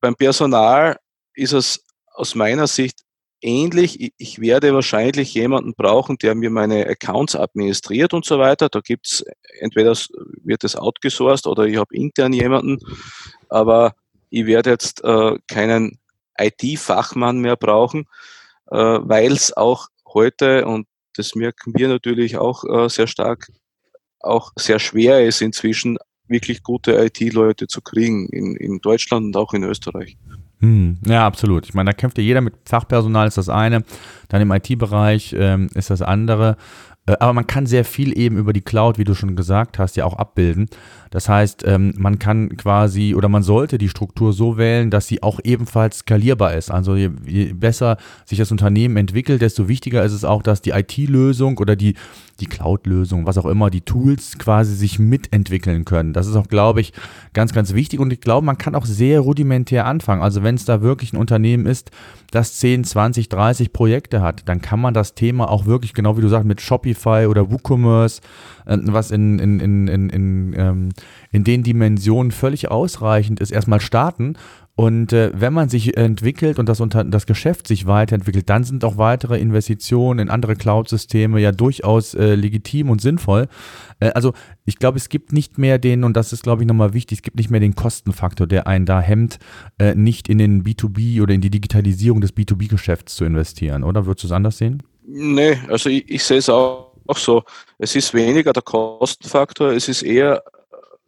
beim 0.00 0.14
Personal 0.14 0.96
ist 1.34 1.52
es 1.52 1.84
aus 2.12 2.34
meiner 2.34 2.66
Sicht 2.66 3.00
ähnlich. 3.40 4.12
Ich 4.16 4.40
werde 4.40 4.74
wahrscheinlich 4.74 5.34
jemanden 5.34 5.74
brauchen, 5.74 6.16
der 6.18 6.34
mir 6.34 6.50
meine 6.50 6.86
Accounts 6.86 7.36
administriert 7.36 8.14
und 8.14 8.24
so 8.24 8.38
weiter. 8.38 8.68
Da 8.68 8.80
gibt 8.80 9.06
es 9.06 9.24
entweder 9.60 9.96
wird 10.42 10.64
es 10.64 10.76
outgesourced 10.76 11.46
oder 11.46 11.64
ich 11.64 11.76
habe 11.76 11.94
intern 11.94 12.32
jemanden, 12.32 12.78
aber 13.48 13.94
ich 14.30 14.46
werde 14.46 14.70
jetzt 14.70 15.04
äh, 15.04 15.38
keinen 15.48 15.98
IT-Fachmann 16.38 17.38
mehr 17.38 17.56
brauchen, 17.56 18.06
äh, 18.70 18.76
weil 18.76 19.32
es 19.32 19.56
auch 19.56 19.88
heute, 20.12 20.66
und 20.66 20.86
das 21.14 21.34
merken 21.34 21.72
wir 21.76 21.88
natürlich 21.88 22.36
auch 22.36 22.64
äh, 22.64 22.88
sehr 22.88 23.06
stark, 23.06 23.50
auch 24.20 24.52
sehr 24.56 24.78
schwer 24.78 25.24
ist 25.24 25.40
inzwischen 25.40 25.98
wirklich 26.28 26.62
gute 26.62 26.92
IT-Leute 26.92 27.66
zu 27.66 27.80
kriegen 27.80 28.28
in, 28.28 28.56
in 28.56 28.80
Deutschland 28.80 29.26
und 29.26 29.36
auch 29.36 29.52
in 29.54 29.62
Österreich. 29.62 30.16
Hm, 30.60 30.98
ja, 31.06 31.26
absolut. 31.26 31.66
Ich 31.66 31.74
meine, 31.74 31.90
da 31.90 31.92
kämpft 31.92 32.18
ja 32.18 32.24
jeder 32.24 32.40
mit 32.40 32.54
Fachpersonal, 32.64 33.28
ist 33.28 33.36
das 33.38 33.48
eine. 33.48 33.84
Dann 34.28 34.40
im 34.40 34.50
IT-Bereich 34.50 35.34
ähm, 35.38 35.68
ist 35.74 35.90
das 35.90 36.02
andere. 36.02 36.56
Äh, 37.06 37.16
aber 37.20 37.32
man 37.32 37.46
kann 37.46 37.66
sehr 37.66 37.84
viel 37.84 38.18
eben 38.18 38.36
über 38.36 38.52
die 38.52 38.60
Cloud, 38.60 38.98
wie 38.98 39.04
du 39.04 39.14
schon 39.14 39.36
gesagt 39.36 39.78
hast, 39.78 39.96
ja 39.96 40.04
auch 40.04 40.14
abbilden. 40.14 40.68
Das 41.10 41.28
heißt, 41.28 41.64
ähm, 41.66 41.94
man 41.96 42.18
kann 42.18 42.56
quasi 42.56 43.14
oder 43.14 43.28
man 43.28 43.42
sollte 43.42 43.78
die 43.78 43.88
Struktur 43.88 44.32
so 44.32 44.56
wählen, 44.56 44.90
dass 44.90 45.06
sie 45.06 45.22
auch 45.22 45.40
ebenfalls 45.44 45.98
skalierbar 45.98 46.54
ist. 46.54 46.70
Also 46.70 46.96
je, 46.96 47.10
je 47.26 47.52
besser 47.52 47.96
sich 48.24 48.38
das 48.38 48.50
Unternehmen 48.50 48.96
entwickelt, 48.96 49.42
desto 49.42 49.68
wichtiger 49.68 50.04
ist 50.04 50.12
es 50.12 50.24
auch, 50.24 50.42
dass 50.42 50.62
die 50.62 50.70
IT-Lösung 50.70 51.58
oder 51.58 51.76
die, 51.76 51.94
die 52.40 52.46
Cloud-Lösung, 52.46 53.26
was 53.26 53.38
auch 53.38 53.46
immer, 53.46 53.70
die 53.70 53.80
Tools 53.80 54.38
quasi 54.38 54.74
sich 54.74 54.98
mitentwickeln 54.98 55.84
können. 55.84 56.12
Das 56.12 56.26
ist 56.26 56.36
auch, 56.36 56.48
glaube 56.48 56.80
ich, 56.80 56.92
ganz, 57.32 57.52
ganz 57.52 57.74
wichtig. 57.74 58.00
Und 58.00 58.12
ich 58.12 58.20
glaube, 58.20 58.44
man 58.44 58.58
kann 58.58 58.74
auch 58.74 58.84
sehr 58.84 59.20
rudimentär 59.20 59.86
anfangen. 59.86 60.22
Also 60.22 60.42
wenn 60.42 60.54
es 60.54 60.64
da 60.64 60.82
wirklich 60.82 61.12
ein 61.12 61.16
Unternehmen 61.16 61.66
ist, 61.66 61.90
das 62.30 62.54
10, 62.54 62.84
20, 62.84 63.28
30 63.28 63.72
Projekte 63.72 64.20
hat, 64.20 64.48
dann 64.48 64.60
kann 64.60 64.80
man 64.80 64.94
das 64.94 65.14
Thema 65.14 65.50
auch 65.50 65.66
wirklich, 65.66 65.94
genau 65.94 66.16
wie 66.16 66.22
du 66.22 66.28
sagst, 66.28 66.46
mit 66.46 66.60
Shopify 66.60 67.26
oder 67.28 67.50
WooCommerce, 67.50 68.20
äh, 68.66 68.78
was 68.82 69.10
in, 69.10 69.38
in, 69.38 69.60
in, 69.60 69.88
in, 69.88 70.10
in, 70.10 70.54
ähm, 70.56 70.88
in 71.32 71.44
den 71.44 71.62
Dimensionen 71.62 72.32
völlig 72.32 72.70
ausreichend 72.70 73.40
ist, 73.40 73.50
erstmal 73.50 73.80
starten 73.80 74.36
und 74.76 75.14
äh, 75.14 75.32
wenn 75.34 75.54
man 75.54 75.70
sich 75.70 75.96
entwickelt 75.96 76.58
und 76.58 76.68
das, 76.68 76.80
unter, 76.80 77.02
das 77.02 77.24
Geschäft 77.24 77.66
sich 77.66 77.86
weiterentwickelt, 77.86 78.50
dann 78.50 78.62
sind 78.62 78.84
auch 78.84 78.98
weitere 78.98 79.40
Investitionen 79.40 80.20
in 80.20 80.28
andere 80.28 80.54
Cloud-Systeme 80.54 81.40
ja 81.40 81.50
durchaus 81.50 82.12
äh, 82.12 82.34
legitim 82.34 82.90
und 82.90 83.00
sinnvoll. 83.00 83.48
Äh, 84.00 84.10
also 84.10 84.34
ich 84.66 84.78
glaube, 84.78 84.98
es 84.98 85.08
gibt 85.08 85.32
nicht 85.32 85.56
mehr 85.56 85.78
den, 85.78 86.04
und 86.04 86.14
das 86.14 86.34
ist, 86.34 86.42
glaube 86.42 86.62
ich, 86.62 86.68
nochmal 86.68 86.92
wichtig, 86.92 87.20
es 87.20 87.22
gibt 87.22 87.38
nicht 87.38 87.50
mehr 87.50 87.60
den 87.60 87.74
Kostenfaktor, 87.74 88.46
der 88.46 88.66
einen 88.66 88.84
da 88.84 89.00
hemmt, 89.00 89.38
äh, 89.78 89.94
nicht 89.94 90.28
in 90.28 90.36
den 90.36 90.62
B2B 90.62 91.22
oder 91.22 91.32
in 91.32 91.40
die 91.40 91.50
Digitalisierung 91.50 92.20
des 92.20 92.36
B2B-Geschäfts 92.36 93.16
zu 93.16 93.24
investieren, 93.24 93.82
oder? 93.82 94.04
Würdest 94.04 94.24
du 94.24 94.28
es 94.28 94.32
anders 94.32 94.58
sehen? 94.58 94.82
Nee, 95.06 95.56
also 95.68 95.88
ich, 95.88 96.06
ich 96.10 96.22
sehe 96.22 96.36
es 96.36 96.50
auch, 96.50 96.92
auch 97.06 97.16
so. 97.16 97.44
Es 97.78 97.96
ist 97.96 98.12
weniger 98.12 98.52
der 98.52 98.62
Kostenfaktor, 98.62 99.72
es 99.72 99.88
ist 99.88 100.02
eher 100.02 100.42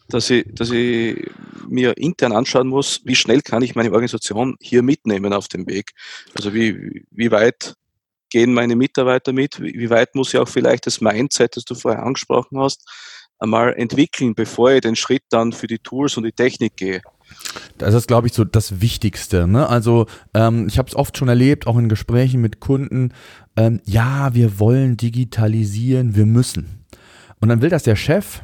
dass 0.09 0.31
ich, 0.31 0.47
dass 0.55 0.71
ich 0.71 1.31
mir 1.69 1.97
intern 1.99 2.33
anschauen 2.33 2.69
muss, 2.69 3.01
wie 3.05 3.15
schnell 3.15 3.43
kann 3.43 3.63
ich 3.63 3.75
meine 3.75 3.91
Organisation 3.93 4.57
hier 4.61 4.83
mitnehmen 4.83 5.33
auf 5.33 5.49
dem 5.49 5.67
Weg. 5.67 5.93
Also 6.35 6.55
wie, 6.55 7.05
wie 7.11 7.31
weit 7.31 7.75
gehen 8.31 8.53
meine 8.53 8.77
Mitarbeiter 8.77 9.33
mit, 9.33 9.61
wie 9.61 9.91
weit 9.91 10.15
muss 10.15 10.33
ich 10.33 10.41
auch 10.41 10.49
vielleicht 10.49 10.87
das 10.87 11.01
Mindset, 11.01 11.57
das 11.57 11.65
du 11.65 11.75
vorher 11.75 12.03
angesprochen 12.03 12.59
hast, 12.59 12.87
einmal 13.39 13.75
entwickeln, 13.75 14.35
bevor 14.35 14.73
ich 14.73 14.81
den 14.81 14.97
Schritt 14.97 15.23
dann 15.31 15.53
für 15.53 15.67
die 15.67 15.79
Tools 15.79 16.17
und 16.17 16.25
die 16.25 16.33
Technik 16.33 16.77
gehe. 16.77 17.03
Das 17.77 17.95
ist, 17.95 18.09
glaube 18.09 18.27
ich, 18.27 18.33
so 18.33 18.45
das 18.45 18.81
Wichtigste. 18.81 19.47
Ne? 19.47 19.69
Also 19.69 20.07
ähm, 20.35 20.67
ich 20.69 20.79
habe 20.79 20.89
es 20.89 20.97
oft 20.97 21.17
schon 21.17 21.29
erlebt, 21.29 21.67
auch 21.67 21.77
in 21.77 21.89
Gesprächen 21.89 22.41
mit 22.41 22.61
Kunden, 22.61 23.13
ähm, 23.57 23.81
ja, 23.85 24.35
wir 24.35 24.59
wollen 24.59 24.97
digitalisieren, 24.97 26.17
wir 26.17 26.27
müssen. 26.27 26.87
Und 27.41 27.49
dann 27.51 27.63
will 27.63 27.71
das 27.71 27.83
der 27.83 27.97
Chef 27.97 28.41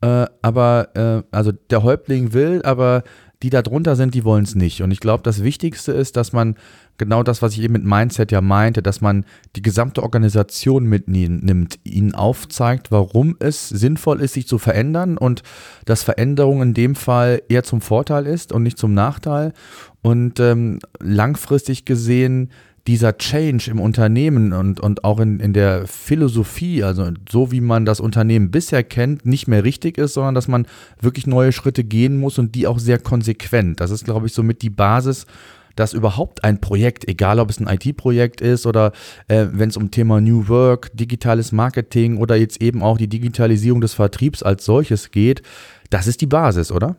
äh, 0.00 0.26
aber, 0.42 0.88
äh, 0.94 1.22
also 1.34 1.52
der 1.52 1.82
Häuptling 1.82 2.32
will, 2.32 2.62
aber 2.64 3.02
die 3.42 3.50
da 3.50 3.60
drunter 3.60 3.96
sind, 3.96 4.14
die 4.14 4.24
wollen 4.24 4.44
es 4.44 4.54
nicht. 4.54 4.82
Und 4.82 4.90
ich 4.90 5.00
glaube, 5.00 5.22
das 5.22 5.42
Wichtigste 5.42 5.92
ist, 5.92 6.16
dass 6.16 6.32
man 6.32 6.56
genau 6.96 7.22
das, 7.22 7.42
was 7.42 7.52
ich 7.52 7.60
eben 7.60 7.74
mit 7.74 7.84
Mindset 7.84 8.32
ja 8.32 8.40
meinte, 8.40 8.82
dass 8.82 9.02
man 9.02 9.26
die 9.56 9.62
gesamte 9.62 10.02
Organisation 10.02 10.84
mitnimmt, 10.86 11.78
ihnen 11.84 12.14
aufzeigt, 12.14 12.90
warum 12.90 13.36
es 13.38 13.68
sinnvoll 13.68 14.22
ist, 14.22 14.34
sich 14.34 14.48
zu 14.48 14.56
verändern 14.58 15.18
und 15.18 15.42
dass 15.84 16.02
Veränderung 16.02 16.62
in 16.62 16.72
dem 16.72 16.94
Fall 16.94 17.42
eher 17.48 17.62
zum 17.62 17.82
Vorteil 17.82 18.26
ist 18.26 18.52
und 18.52 18.62
nicht 18.62 18.78
zum 18.78 18.94
Nachteil. 18.94 19.52
Und 20.00 20.40
ähm, 20.40 20.78
langfristig 21.00 21.84
gesehen 21.84 22.50
dieser 22.86 23.18
Change 23.18 23.70
im 23.70 23.80
Unternehmen 23.80 24.52
und, 24.52 24.80
und 24.80 25.04
auch 25.04 25.18
in, 25.18 25.40
in 25.40 25.52
der 25.52 25.86
Philosophie, 25.86 26.84
also 26.84 27.10
so 27.28 27.50
wie 27.50 27.60
man 27.60 27.84
das 27.84 28.00
Unternehmen 28.00 28.50
bisher 28.50 28.84
kennt, 28.84 29.26
nicht 29.26 29.48
mehr 29.48 29.64
richtig 29.64 29.98
ist, 29.98 30.14
sondern 30.14 30.34
dass 30.34 30.48
man 30.48 30.66
wirklich 31.00 31.26
neue 31.26 31.52
Schritte 31.52 31.84
gehen 31.84 32.18
muss 32.18 32.38
und 32.38 32.54
die 32.54 32.66
auch 32.66 32.78
sehr 32.78 32.98
konsequent. 32.98 33.80
Das 33.80 33.90
ist, 33.90 34.04
glaube 34.04 34.26
ich, 34.26 34.32
somit 34.32 34.62
die 34.62 34.70
Basis, 34.70 35.26
dass 35.74 35.92
überhaupt 35.92 36.42
ein 36.42 36.60
Projekt, 36.60 37.06
egal 37.06 37.38
ob 37.38 37.50
es 37.50 37.60
ein 37.60 37.68
IT-Projekt 37.68 38.40
ist 38.40 38.66
oder 38.66 38.92
äh, 39.28 39.46
wenn 39.52 39.68
es 39.68 39.76
um 39.76 39.90
Thema 39.90 40.20
New 40.20 40.48
Work, 40.48 40.90
digitales 40.94 41.52
Marketing 41.52 42.16
oder 42.16 42.36
jetzt 42.36 42.62
eben 42.62 42.82
auch 42.82 42.98
die 42.98 43.08
Digitalisierung 43.08 43.80
des 43.80 43.94
Vertriebs 43.94 44.42
als 44.42 44.64
solches 44.64 45.10
geht, 45.10 45.42
das 45.90 46.06
ist 46.06 46.20
die 46.20 46.26
Basis, 46.26 46.72
oder? 46.72 46.96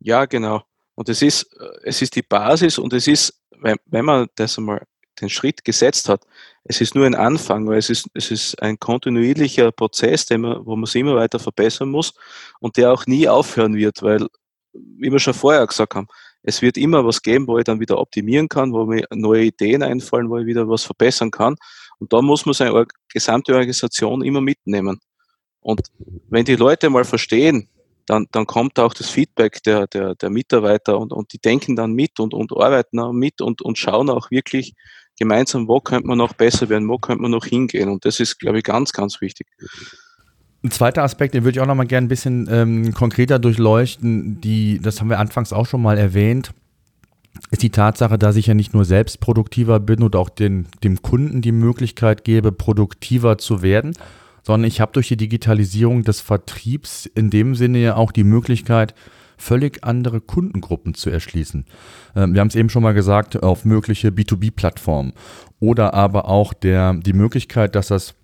Ja, 0.00 0.24
genau. 0.24 0.62
Und 0.94 1.08
es 1.08 1.22
ist, 1.22 1.44
äh, 1.60 1.68
es 1.84 2.02
ist 2.02 2.16
die 2.16 2.22
Basis 2.22 2.78
und 2.78 2.92
es 2.92 3.06
ist, 3.06 3.40
wenn, 3.60 3.76
wenn 3.86 4.04
man 4.04 4.26
das 4.34 4.58
einmal 4.58 4.82
den 5.20 5.28
Schritt 5.28 5.64
gesetzt 5.64 6.08
hat, 6.08 6.26
es 6.64 6.80
ist 6.80 6.94
nur 6.94 7.06
ein 7.06 7.14
Anfang, 7.14 7.66
weil 7.68 7.78
es 7.78 7.90
ist, 7.90 8.08
es 8.14 8.30
ist 8.30 8.62
ein 8.62 8.78
kontinuierlicher 8.78 9.72
Prozess, 9.72 10.26
den 10.26 10.42
man, 10.42 10.66
wo 10.66 10.76
man 10.76 10.86
sich 10.86 11.00
immer 11.00 11.14
weiter 11.14 11.38
verbessern 11.38 11.90
muss 11.90 12.14
und 12.60 12.76
der 12.76 12.92
auch 12.92 13.06
nie 13.06 13.28
aufhören 13.28 13.76
wird, 13.76 14.02
weil, 14.02 14.26
wie 14.72 15.12
wir 15.12 15.18
schon 15.18 15.34
vorher 15.34 15.66
gesagt 15.66 15.94
haben, 15.94 16.08
es 16.42 16.62
wird 16.62 16.76
immer 16.76 17.04
was 17.04 17.22
geben, 17.22 17.46
wo 17.48 17.58
ich 17.58 17.64
dann 17.64 17.80
wieder 17.80 17.98
optimieren 17.98 18.48
kann, 18.48 18.72
wo 18.72 18.84
mir 18.86 19.04
neue 19.12 19.44
Ideen 19.44 19.82
einfallen, 19.82 20.30
wo 20.30 20.38
ich 20.38 20.46
wieder 20.46 20.68
was 20.68 20.84
verbessern 20.84 21.30
kann. 21.30 21.56
Und 21.98 22.12
da 22.12 22.22
muss 22.22 22.46
man 22.46 22.54
seine 22.54 22.86
gesamte 23.12 23.52
Organisation 23.52 24.22
immer 24.22 24.40
mitnehmen. 24.40 25.00
Und 25.60 25.80
wenn 26.28 26.44
die 26.44 26.54
Leute 26.54 26.88
mal 26.88 27.04
verstehen, 27.04 27.68
dann, 28.06 28.26
dann 28.30 28.46
kommt 28.46 28.78
auch 28.78 28.94
das 28.94 29.10
Feedback 29.10 29.62
der, 29.64 29.88
der, 29.88 30.14
der 30.14 30.30
Mitarbeiter 30.30 30.98
und, 30.98 31.12
und 31.12 31.32
die 31.32 31.38
denken 31.38 31.74
dann 31.74 31.92
mit 31.92 32.20
und, 32.20 32.34
und 32.34 32.52
arbeiten 32.52 33.00
auch 33.00 33.12
mit 33.12 33.40
und, 33.40 33.62
und 33.62 33.76
schauen 33.76 34.08
auch 34.08 34.30
wirklich 34.30 34.74
gemeinsam, 35.18 35.68
wo 35.68 35.80
könnte 35.80 36.06
man 36.06 36.18
noch 36.18 36.34
besser 36.34 36.68
werden, 36.68 36.88
wo 36.88 36.98
könnte 36.98 37.22
man 37.22 37.30
noch 37.30 37.44
hingehen. 37.44 37.88
Und 37.88 38.04
das 38.04 38.20
ist, 38.20 38.38
glaube 38.38 38.58
ich, 38.58 38.64
ganz, 38.64 38.92
ganz 38.92 39.20
wichtig. 39.20 39.46
Ein 40.62 40.70
zweiter 40.70 41.02
Aspekt, 41.02 41.34
den 41.34 41.44
würde 41.44 41.58
ich 41.58 41.62
auch 41.62 41.66
noch 41.66 41.74
mal 41.74 41.86
gerne 41.86 42.06
ein 42.06 42.08
bisschen 42.08 42.48
ähm, 42.50 42.92
konkreter 42.92 43.38
durchleuchten, 43.38 44.40
die, 44.40 44.80
das 44.80 45.00
haben 45.00 45.10
wir 45.10 45.18
anfangs 45.18 45.52
auch 45.52 45.66
schon 45.66 45.82
mal 45.82 45.96
erwähnt, 45.98 46.52
ist 47.50 47.62
die 47.62 47.70
Tatsache, 47.70 48.18
dass 48.18 48.36
ich 48.36 48.46
ja 48.46 48.54
nicht 48.54 48.74
nur 48.74 48.84
selbst 48.84 49.20
produktiver 49.20 49.78
bin 49.80 50.02
und 50.02 50.16
auch 50.16 50.28
den, 50.28 50.66
dem 50.82 51.02
Kunden 51.02 51.42
die 51.42 51.52
Möglichkeit 51.52 52.24
gebe, 52.24 52.52
produktiver 52.52 53.38
zu 53.38 53.62
werden, 53.62 53.92
sondern 54.42 54.68
ich 54.68 54.80
habe 54.80 54.92
durch 54.92 55.08
die 55.08 55.16
Digitalisierung 55.16 56.02
des 56.02 56.20
Vertriebs 56.20 57.06
in 57.06 57.30
dem 57.30 57.54
Sinne 57.54 57.78
ja 57.78 57.96
auch 57.96 58.12
die 58.12 58.24
Möglichkeit, 58.24 58.94
völlig 59.36 59.84
andere 59.84 60.20
Kundengruppen 60.20 60.94
zu 60.94 61.10
erschließen. 61.10 61.64
Ähm, 62.14 62.34
wir 62.34 62.40
haben 62.40 62.48
es 62.48 62.54
eben 62.54 62.70
schon 62.70 62.82
mal 62.82 62.94
gesagt, 62.94 63.42
auf 63.42 63.64
mögliche 63.64 64.08
B2B-Plattformen 64.08 65.12
oder 65.60 65.94
aber 65.94 66.28
auch 66.28 66.52
der, 66.52 66.94
die 66.94 67.12
Möglichkeit, 67.12 67.74
dass 67.74 67.88
das 67.88 68.14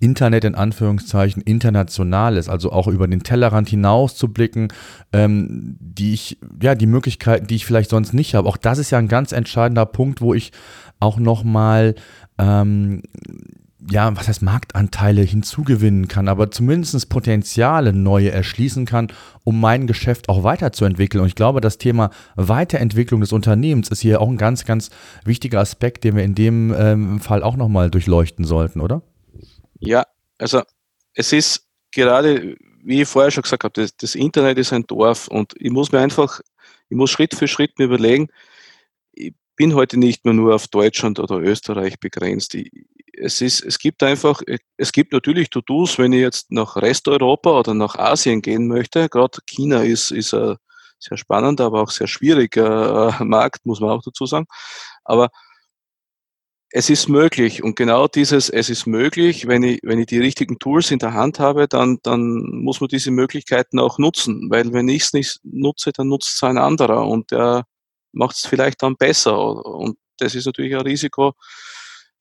Internet 0.00 0.44
in 0.44 0.54
Anführungszeichen 0.54 1.42
international 1.42 2.36
ist, 2.36 2.48
also 2.48 2.72
auch 2.72 2.88
über 2.88 3.06
den 3.06 3.22
Tellerrand 3.22 3.68
hinaus 3.68 4.16
zu 4.16 4.32
blicken, 4.32 4.68
ähm, 5.12 5.76
die 5.80 6.14
ich, 6.14 6.38
ja, 6.62 6.74
die 6.74 6.86
Möglichkeiten, 6.86 7.46
die 7.46 7.56
ich 7.56 7.66
vielleicht 7.66 7.90
sonst 7.90 8.14
nicht 8.14 8.34
habe. 8.34 8.48
Auch 8.48 8.56
das 8.56 8.78
ist 8.78 8.90
ja 8.90 8.98
ein 8.98 9.08
ganz 9.08 9.32
entscheidender 9.32 9.86
Punkt, 9.86 10.20
wo 10.20 10.34
ich 10.34 10.52
auch 11.00 11.18
nochmal 11.18 11.94
ähm, 12.38 13.02
ja, 13.90 14.16
was 14.16 14.28
heißt 14.28 14.42
Marktanteile 14.42 15.22
hinzugewinnen 15.22 16.08
kann, 16.08 16.28
aber 16.28 16.50
zumindest 16.50 17.08
Potenziale 17.08 17.92
neue 17.92 18.30
erschließen 18.30 18.86
kann, 18.86 19.12
um 19.44 19.60
mein 19.60 19.86
Geschäft 19.86 20.28
auch 20.28 20.42
weiterzuentwickeln. 20.42 21.20
Und 21.20 21.28
ich 21.28 21.34
glaube, 21.34 21.60
das 21.60 21.78
Thema 21.78 22.10
Weiterentwicklung 22.36 23.20
des 23.20 23.32
Unternehmens 23.32 23.90
ist 23.90 24.00
hier 24.00 24.20
auch 24.20 24.28
ein 24.28 24.38
ganz, 24.38 24.64
ganz 24.64 24.90
wichtiger 25.24 25.60
Aspekt, 25.60 26.04
den 26.04 26.16
wir 26.16 26.24
in 26.24 26.34
dem 26.34 26.74
ähm, 26.76 27.20
Fall 27.20 27.42
auch 27.42 27.56
nochmal 27.56 27.90
durchleuchten 27.90 28.44
sollten, 28.44 28.80
oder? 28.80 29.02
Ja, 29.80 30.04
also 30.38 30.62
es 31.14 31.32
ist 31.32 31.66
gerade, 31.90 32.56
wie 32.82 33.02
ich 33.02 33.08
vorher 33.08 33.30
schon 33.30 33.42
gesagt 33.42 33.64
habe, 33.64 33.80
das, 33.80 33.96
das 33.96 34.14
Internet 34.14 34.58
ist 34.58 34.72
ein 34.72 34.86
Dorf 34.86 35.28
und 35.28 35.52
ich 35.58 35.70
muss 35.70 35.92
mir 35.92 36.00
einfach, 36.00 36.40
ich 36.88 36.96
muss 36.96 37.10
Schritt 37.10 37.34
für 37.34 37.48
Schritt 37.48 37.78
mir 37.78 37.84
überlegen, 37.84 38.28
ich 39.12 39.34
bin 39.56 39.74
heute 39.74 39.98
nicht 39.98 40.24
mehr 40.24 40.34
nur 40.34 40.54
auf 40.54 40.68
Deutschland 40.68 41.18
oder 41.18 41.36
Österreich 41.38 42.00
begrenzt. 42.00 42.54
Ich, 42.54 42.70
es, 43.18 43.40
ist, 43.40 43.62
es 43.64 43.78
gibt 43.78 44.02
einfach, 44.02 44.42
es 44.76 44.92
gibt 44.92 45.12
natürlich 45.12 45.50
To-Dos, 45.50 45.98
wenn 45.98 46.12
ich 46.12 46.20
jetzt 46.20 46.50
nach 46.50 46.76
Resteuropa 46.76 47.58
oder 47.58 47.74
nach 47.74 47.96
Asien 47.96 48.42
gehen 48.42 48.66
möchte. 48.66 49.08
Gerade 49.08 49.38
China 49.46 49.82
ist, 49.82 50.10
ist 50.10 50.34
ein 50.34 50.56
sehr 50.98 51.16
spannender, 51.18 51.66
aber 51.66 51.82
auch 51.82 51.90
sehr 51.90 52.06
schwieriger 52.06 53.18
äh, 53.20 53.24
Markt, 53.24 53.66
muss 53.66 53.80
man 53.80 53.90
auch 53.90 54.02
dazu 54.02 54.26
sagen. 54.26 54.46
Aber 55.04 55.30
es 56.76 56.90
ist 56.90 57.08
möglich 57.08 57.62
und 57.62 57.76
genau 57.76 58.08
dieses, 58.08 58.50
es 58.50 58.68
ist 58.68 58.86
möglich, 58.86 59.46
wenn 59.46 59.62
ich, 59.62 59.80
wenn 59.84 60.00
ich 60.00 60.06
die 60.06 60.18
richtigen 60.18 60.58
Tools 60.58 60.90
in 60.90 60.98
der 60.98 61.14
Hand 61.14 61.38
habe, 61.38 61.68
dann, 61.68 61.98
dann 62.02 62.40
muss 62.50 62.80
man 62.80 62.88
diese 62.88 63.12
Möglichkeiten 63.12 63.78
auch 63.78 63.98
nutzen, 63.98 64.50
weil 64.50 64.72
wenn 64.72 64.88
ich 64.88 65.04
es 65.04 65.12
nicht 65.12 65.38
nutze, 65.44 65.92
dann 65.92 66.08
nutzt 66.08 66.34
es 66.34 66.42
ein 66.42 66.58
anderer 66.58 67.06
und 67.06 67.30
der 67.30 67.64
macht 68.10 68.36
es 68.36 68.46
vielleicht 68.46 68.82
dann 68.82 68.96
besser 68.96 69.64
und 69.64 69.98
das 70.18 70.34
ist 70.34 70.46
natürlich 70.46 70.74
ein 70.74 70.80
Risiko, 70.80 71.34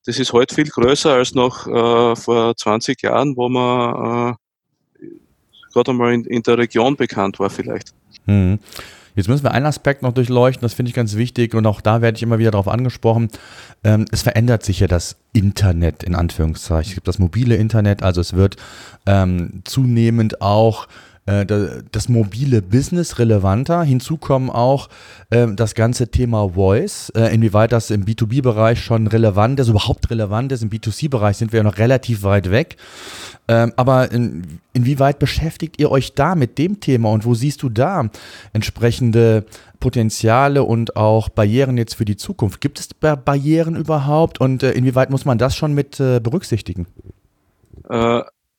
das 0.05 0.19
ist 0.19 0.33
heute 0.33 0.53
viel 0.55 0.67
größer 0.67 1.13
als 1.13 1.33
noch 1.33 1.67
äh, 1.67 2.15
vor 2.15 2.55
20 2.55 3.01
Jahren, 3.01 3.35
wo 3.37 3.49
man 3.49 4.33
äh, 4.33 5.07
gerade 5.71 5.91
einmal 5.91 6.13
in, 6.13 6.25
in, 6.25 6.43
der 6.43 6.57
Region 6.57 6.95
bekannt 6.95 7.39
war 7.39 7.49
vielleicht. 7.49 7.93
Hm. 8.25 8.59
Jetzt 9.15 9.29
müssen 9.29 9.43
wir 9.43 9.51
einen 9.51 9.67
Aspekt 9.67 10.01
noch 10.01 10.11
durchleuchten, 10.11 10.63
das 10.63 10.73
finde 10.73 10.89
ich 10.89 10.95
ganz 10.95 11.15
wichtig 11.15 11.53
und 11.53 11.67
auch 11.67 11.81
da 11.81 12.01
werde 12.01 12.15
ich 12.15 12.23
immer 12.23 12.39
wieder 12.39 12.49
darauf 12.49 12.67
angesprochen. 12.67 13.29
Ähm, 13.83 14.05
es 14.11 14.23
verändert 14.23 14.63
sich 14.63 14.79
ja 14.79 14.87
das 14.87 15.17
Internet 15.33 16.03
in 16.03 16.15
Anführungszeichen. 16.15 16.89
Es 16.89 16.95
gibt 16.95 17.07
das 17.07 17.19
mobile 17.19 17.55
Internet, 17.55 18.01
also 18.01 18.21
es 18.21 18.33
wird 18.33 18.57
ähm, 19.05 19.61
zunehmend 19.65 20.41
auch 20.41 20.87
äh, 21.25 21.45
das 21.45 22.09
mobile 22.09 22.61
Business 22.61 23.17
relevanter. 23.17 23.83
Hinzu 23.83 24.17
kommen 24.17 24.49
auch 24.49 24.89
äh, 25.29 25.47
das 25.55 25.73
ganze 25.73 26.09
Thema 26.09 26.49
Voice, 26.49 27.13
äh, 27.15 27.33
inwieweit 27.33 27.71
das 27.71 27.91
im 27.91 28.03
B2B-Bereich 28.03 28.83
schon 28.83 29.07
relevant 29.07 29.57
ist, 29.61 29.69
überhaupt 29.69 30.09
relevant 30.09 30.51
ist. 30.51 30.63
Im 30.63 30.69
B2C-Bereich 30.69 31.37
sind 31.37 31.53
wir 31.53 31.57
ja 31.59 31.63
noch 31.63 31.77
relativ 31.77 32.23
weit 32.23 32.51
weg. 32.51 32.75
Ähm, 33.47 33.71
aber 33.77 34.11
in, 34.11 34.59
inwieweit 34.73 35.19
beschäftigt 35.19 35.79
ihr 35.79 35.91
euch 35.91 36.13
da 36.13 36.35
mit 36.35 36.57
dem 36.57 36.81
Thema 36.81 37.09
und 37.09 37.23
wo 37.23 37.33
siehst 37.35 37.63
du 37.63 37.69
da 37.69 38.09
entsprechende 38.51 39.45
Potenziale 39.79 40.63
und 40.63 40.97
auch 40.97 41.29
Barrieren 41.29 41.77
jetzt 41.77 41.95
für 41.95 42.05
die 42.05 42.17
Zukunft? 42.17 42.59
Gibt 42.59 42.81
es 42.81 42.89
Barrieren 42.93 43.77
überhaupt 43.77 44.41
und 44.41 44.63
inwieweit 44.63 45.09
muss 45.09 45.23
man 45.23 45.37
das 45.37 45.55
schon 45.55 45.73
mit 45.73 45.97
berücksichtigen? 45.97 46.87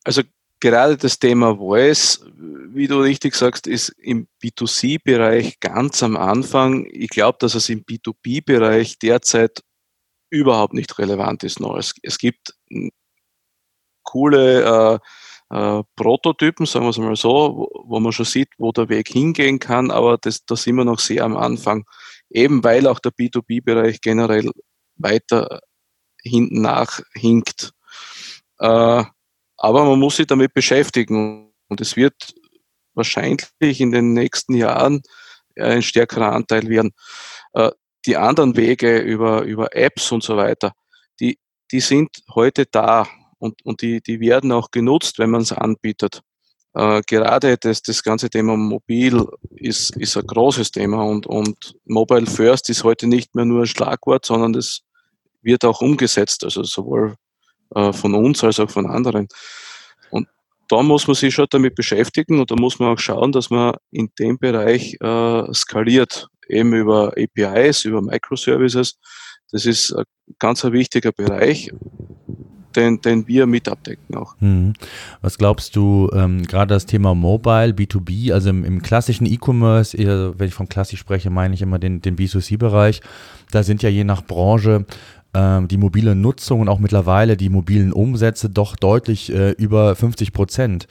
Also 0.05 0.23
gerade 0.65 0.97
das 0.97 1.19
Thema 1.19 1.57
Voice, 1.57 2.25
wie 2.39 2.87
du 2.87 2.99
richtig 2.99 3.35
sagst, 3.35 3.67
ist 3.67 3.91
im 3.99 4.27
B2C-Bereich 4.43 5.61
ganz 5.61 6.03
am 6.03 6.17
Anfang. 6.17 6.87
Ich 6.91 7.11
glaube, 7.11 7.37
dass 7.39 7.55
es 7.55 7.69
im 7.69 7.85
B2B-Bereich 7.85 8.99
derzeit 8.99 9.63
überhaupt 10.31 10.73
nicht 10.73 10.99
relevant 10.99 11.45
ist. 11.45 11.61
Noch. 11.61 11.77
Es, 11.77 11.93
es 12.03 12.17
gibt 12.17 12.55
coole 14.05 15.01
äh, 15.51 15.55
äh, 15.55 15.83
Prototypen, 15.97 16.65
sagen 16.65 16.87
wir 16.87 16.91
es 16.91 16.99
mal 16.99 17.15
so, 17.15 17.29
wo, 17.31 17.83
wo, 17.85 18.01
man 18.01 18.13
schon 18.13 18.25
sieht, 18.25 18.49
wo 18.57 18.73
der 18.73 18.89
Weg 18.89 19.09
hingehen 19.09 19.59
kann, 19.59 19.91
aber 19.91 20.17
das, 20.17 20.47
da 20.47 20.57
sind 20.57 20.77
wir 20.77 20.87
noch 20.87 20.99
sehr 20.99 21.25
am 21.25 21.37
Anfang. 21.37 21.85
Eben 22.31 22.65
weil 22.65 22.87
auch 22.87 23.01
der 23.01 23.13
B2B-Bereich 23.13 24.01
generell 24.01 24.51
weiter 24.97 25.61
hinten 26.23 26.63
nach 26.63 27.01
hinkt. 27.13 27.73
Äh, 28.59 29.05
aber 29.57 29.85
man 29.85 29.99
muss 29.99 30.17
sich 30.17 30.27
damit 30.27 30.55
beschäftigen 30.55 31.53
und 31.69 31.81
es 31.81 31.97
wird 31.97 32.35
wahrscheinlich 32.95 33.81
in 33.81 33.93
den 33.93 34.13
nächsten 34.13 34.55
Jahren 34.55 35.03
ein 35.59 35.83
stärkerer 35.83 36.33
Anteil 36.33 36.69
werden. 36.69 36.93
Äh, 37.53 37.71
die 38.07 38.17
anderen 38.17 38.57
Wege 38.57 38.99
über, 38.99 39.43
über 39.43 39.75
Apps 39.75 40.13
und 40.13 40.23
so 40.23 40.37
weiter, 40.37 40.73
die, 41.21 41.39
die 41.73 41.81
sind 41.81 42.11
heute 42.35 42.67
da 42.67 43.07
und, 43.39 43.65
und 43.65 43.83
die, 43.83 44.01
die 44.01 44.21
werden 44.21 44.53
auch 44.53 44.71
genutzt, 44.71 45.19
wenn 45.19 45.31
man 45.31 45.43
es 45.43 45.53
anbietet. 45.53 46.21
Äh, 46.75 47.03
gerade 47.07 47.57
das, 47.57 47.83
das 47.83 48.03
ganze 48.03 48.29
Thema 48.29 48.57
Mobil 48.57 49.25
ist, 49.51 49.97
ist 49.97 50.17
ein 50.17 50.27
großes 50.27 50.73
Thema 50.73 51.05
und, 51.05 51.27
und 51.27 51.77
Mobile 51.85 52.27
First 52.27 52.69
ist 52.69 52.85
heute 52.85 53.07
nicht 53.07 53.35
mehr 53.35 53.45
nur 53.45 53.63
ein 53.63 53.67
Schlagwort, 53.67 54.27
sondern 54.27 54.53
das 54.53 54.81
wird 55.41 55.65
auch 55.65 55.81
umgesetzt, 55.81 56.43
also 56.45 56.63
sowohl 56.63 57.17
äh, 57.75 57.93
von 57.93 58.15
uns 58.15 58.43
als 58.45 58.61
auch 58.61 58.71
von 58.71 58.87
anderen. 58.87 59.29
Und 60.11 60.29
da 60.69 60.83
muss 60.83 61.07
man 61.07 61.15
sich 61.15 61.35
schon 61.35 61.47
damit 61.51 61.75
beschäftigen 61.75 62.41
und 62.41 62.51
da 62.51 62.57
muss 62.57 62.79
man 62.79 62.95
auch 62.95 62.99
schauen, 62.99 63.33
dass 63.33 63.51
man 63.51 63.75
in 63.91 64.11
dem 64.19 64.39
Bereich 64.39 64.97
äh, 65.01 65.53
skaliert, 65.53 66.29
eben 66.49 66.73
über 66.75 67.13
APIs, 67.17 67.85
über 67.85 68.03
Microservices. 68.03 68.99
Das 69.51 69.67
ist 69.67 69.93
ein 69.93 70.05
ganz 70.39 70.65
ein 70.65 70.73
wichtiger 70.73 71.13
Bereich, 71.13 71.71
den, 72.75 73.01
den 73.01 73.27
wir 73.29 73.47
mit 73.47 73.69
abdecken 73.69 74.17
auch. 74.17 74.35
Hm. 74.41 74.73
Was 75.21 75.39
glaubst 75.39 75.77
du, 75.77 76.11
ähm, 76.13 76.43
gerade 76.43 76.75
das 76.75 76.87
Thema 76.87 77.15
Mobile, 77.15 77.73
B2B, 77.73 78.33
also 78.33 78.51
im, 78.51 78.65
im 78.65 78.83
klassischen 78.83 79.27
E-Commerce, 79.27 79.97
wenn 79.97 80.49
ich 80.49 80.55
von 80.55 80.69
klassisch 80.69 81.01
spreche, 81.01 81.31
meine 81.31 81.55
ich 81.55 81.63
immer 81.63 81.79
den, 81.79 82.01
den 82.01 82.17
B2C-Bereich, 82.17 83.01
da 83.51 83.63
sind 83.63 83.83
ja 83.83 83.89
je 83.89 84.05
nach 84.05 84.25
Branche 84.25 84.87
die 85.35 85.77
mobile 85.77 86.15
Nutzung 86.15 86.61
und 86.61 86.69
auch 86.69 86.79
mittlerweile 86.79 87.37
die 87.37 87.49
mobilen 87.49 87.93
Umsätze 87.93 88.49
doch 88.49 88.77
deutlich 88.77 89.33
äh, 89.33 89.51
über 89.53 89.97
50 89.97 90.33
Prozent. 90.33 90.87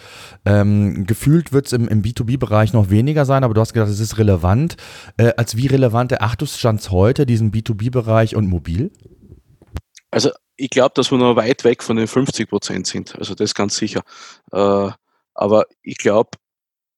Ähm, 0.45 1.05
gefühlt 1.05 1.53
wird 1.53 1.67
es 1.67 1.73
im, 1.73 1.87
im 1.87 2.01
B2B-Bereich 2.01 2.73
noch 2.73 2.89
weniger 2.89 3.25
sein, 3.25 3.43
aber 3.43 3.53
du 3.53 3.61
hast 3.61 3.73
gesagt, 3.73 3.91
es 3.91 3.99
ist 3.99 4.17
relevant. 4.17 4.75
Äh, 5.17 5.33
als 5.37 5.55
wie 5.57 5.67
relevant 5.67 6.11
erachtest 6.11 6.63
du 6.63 6.91
heute 6.91 7.25
diesen 7.25 7.51
B2B-Bereich 7.51 8.35
und 8.35 8.47
mobil? 8.47 8.91
Also 10.11 10.29
ich 10.55 10.69
glaube, 10.69 10.91
dass 10.95 11.11
wir 11.11 11.17
noch 11.17 11.35
weit 11.35 11.63
weg 11.63 11.81
von 11.81 11.95
den 11.95 12.07
50 12.07 12.49
Prozent 12.49 12.87
sind. 12.87 13.15
Also 13.17 13.33
das 13.35 13.53
ganz 13.55 13.75
sicher. 13.75 14.01
Äh, 14.51 14.89
aber 15.33 15.65
ich 15.81 15.97
glaube, 15.97 16.31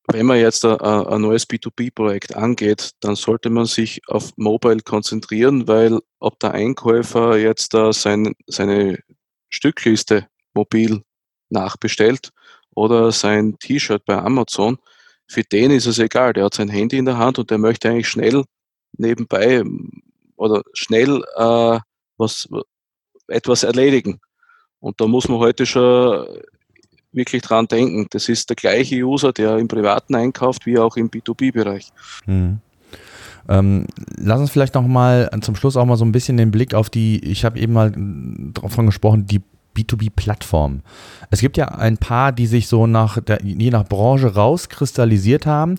wenn 0.07 0.25
man 0.25 0.39
jetzt 0.39 0.63
ein, 0.65 0.79
ein 0.79 1.21
neues 1.21 1.49
B2B-Projekt 1.49 2.35
angeht, 2.35 2.91
dann 2.99 3.15
sollte 3.15 3.49
man 3.49 3.65
sich 3.65 4.01
auf 4.07 4.31
Mobile 4.37 4.81
konzentrieren, 4.81 5.67
weil 5.67 5.99
ob 6.19 6.39
der 6.39 6.51
Einkäufer 6.51 7.37
jetzt 7.37 7.73
da 7.73 7.91
sein, 7.91 8.33
seine 8.47 8.99
Stückliste 9.49 10.27
mobil 10.53 11.01
nachbestellt 11.49 12.31
oder 12.75 13.11
sein 13.11 13.57
T-Shirt 13.59 14.05
bei 14.05 14.17
Amazon, 14.17 14.77
für 15.27 15.43
den 15.43 15.71
ist 15.71 15.87
es 15.87 15.99
egal. 15.99 16.33
Der 16.33 16.45
hat 16.45 16.53
sein 16.53 16.69
Handy 16.69 16.97
in 16.97 17.05
der 17.05 17.17
Hand 17.17 17.39
und 17.39 17.49
der 17.49 17.57
möchte 17.57 17.89
eigentlich 17.89 18.07
schnell 18.07 18.43
nebenbei 18.97 19.63
oder 20.35 20.63
schnell 20.73 21.23
äh, 21.35 21.79
was, 22.17 22.47
etwas 23.27 23.63
erledigen. 23.63 24.19
Und 24.79 25.01
da 25.01 25.07
muss 25.07 25.27
man 25.27 25.39
heute 25.39 25.65
schon 25.65 26.27
wirklich 27.15 27.41
dran 27.41 27.67
denken. 27.67 28.07
Das 28.11 28.29
ist 28.29 28.49
der 28.49 28.55
gleiche 28.55 28.95
User, 28.95 29.33
der 29.33 29.57
im 29.57 29.67
Privaten 29.67 30.15
einkauft, 30.15 30.65
wie 30.65 30.77
auch 30.77 30.97
im 30.97 31.09
B2B-Bereich. 31.09 31.91
Hm. 32.25 32.59
Ähm, 33.47 33.85
lass 34.17 34.39
uns 34.39 34.51
vielleicht 34.51 34.75
noch 34.75 34.87
mal 34.87 35.29
zum 35.41 35.55
Schluss 35.55 35.77
auch 35.77 35.85
mal 35.85 35.97
so 35.97 36.05
ein 36.05 36.11
bisschen 36.11 36.37
den 36.37 36.51
Blick 36.51 36.73
auf 36.73 36.89
die, 36.89 37.23
ich 37.23 37.45
habe 37.45 37.59
eben 37.59 37.73
mal 37.73 37.93
davon 38.53 38.87
gesprochen, 38.87 39.27
die 39.27 39.41
B2B-Plattform. 39.75 40.81
Es 41.29 41.41
gibt 41.41 41.57
ja 41.57 41.67
ein 41.67 41.97
paar, 41.97 42.31
die 42.31 42.47
sich 42.47 42.67
so 42.67 42.87
nach 42.87 43.21
der, 43.21 43.43
je 43.43 43.69
nach 43.69 43.85
Branche 43.85 44.33
rauskristallisiert 44.33 45.45
haben. 45.45 45.75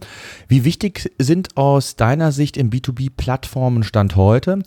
Wie 0.49 0.64
wichtig 0.64 1.11
sind 1.18 1.57
aus 1.57 1.96
deiner 1.96 2.31
Sicht 2.31 2.57
im 2.57 2.70
B2B-Plattformen 2.70 3.83
Stand 3.83 4.16
heute? 4.16 4.61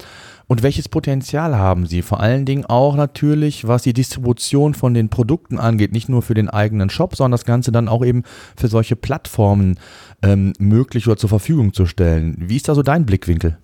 Und 0.49 0.63
welches 0.63 0.89
Potenzial 0.89 1.55
haben 1.57 1.85
sie? 1.85 2.01
Vor 2.01 2.19
allen 2.19 2.43
Dingen 2.43 2.65
auch 2.65 2.95
natürlich, 2.95 3.67
was 3.67 3.83
die 3.83 3.93
Distribution 3.93 4.73
von 4.73 4.95
den 4.95 5.09
Produkten 5.09 5.59
angeht, 5.59 5.91
nicht 5.91 6.09
nur 6.09 6.23
für 6.23 6.33
den 6.33 6.49
eigenen 6.49 6.89
Shop, 6.89 7.15
sondern 7.15 7.33
das 7.33 7.45
Ganze 7.45 7.71
dann 7.71 7.87
auch 7.87 8.03
eben 8.03 8.23
für 8.57 8.67
solche 8.67 8.95
Plattformen 8.95 9.79
ähm, 10.23 10.53
möglich 10.57 11.05
oder 11.05 11.17
zur 11.17 11.29
Verfügung 11.29 11.73
zu 11.73 11.85
stellen. 11.85 12.35
Wie 12.39 12.55
ist 12.55 12.67
da 12.67 12.73
so 12.73 12.81
dein 12.81 13.05
Blickwinkel? 13.05 13.59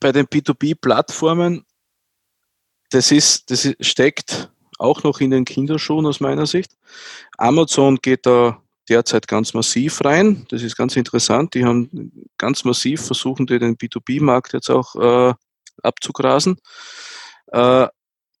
Bei 0.00 0.12
den 0.12 0.24
B2B-Plattformen, 0.24 1.66
das 2.88 3.12
ist, 3.12 3.50
das 3.50 3.68
steckt 3.80 4.50
auch 4.78 5.02
noch 5.02 5.20
in 5.20 5.30
den 5.30 5.44
Kinderschuhen 5.44 6.06
aus 6.06 6.20
meiner 6.20 6.46
Sicht. 6.46 6.74
Amazon 7.36 7.98
geht 8.00 8.24
da 8.24 8.62
derzeit 8.88 9.28
ganz 9.28 9.54
massiv 9.54 10.04
rein. 10.04 10.46
Das 10.50 10.62
ist 10.62 10.76
ganz 10.76 10.96
interessant. 10.96 11.54
Die 11.54 11.64
haben 11.64 12.28
ganz 12.38 12.64
massiv 12.64 13.06
versuchen, 13.06 13.46
den 13.46 13.76
B2B-Markt 13.76 14.52
jetzt 14.52 14.70
auch 14.70 14.94
äh, 14.96 15.34
abzugrasen. 15.82 16.60
Äh, 17.48 17.88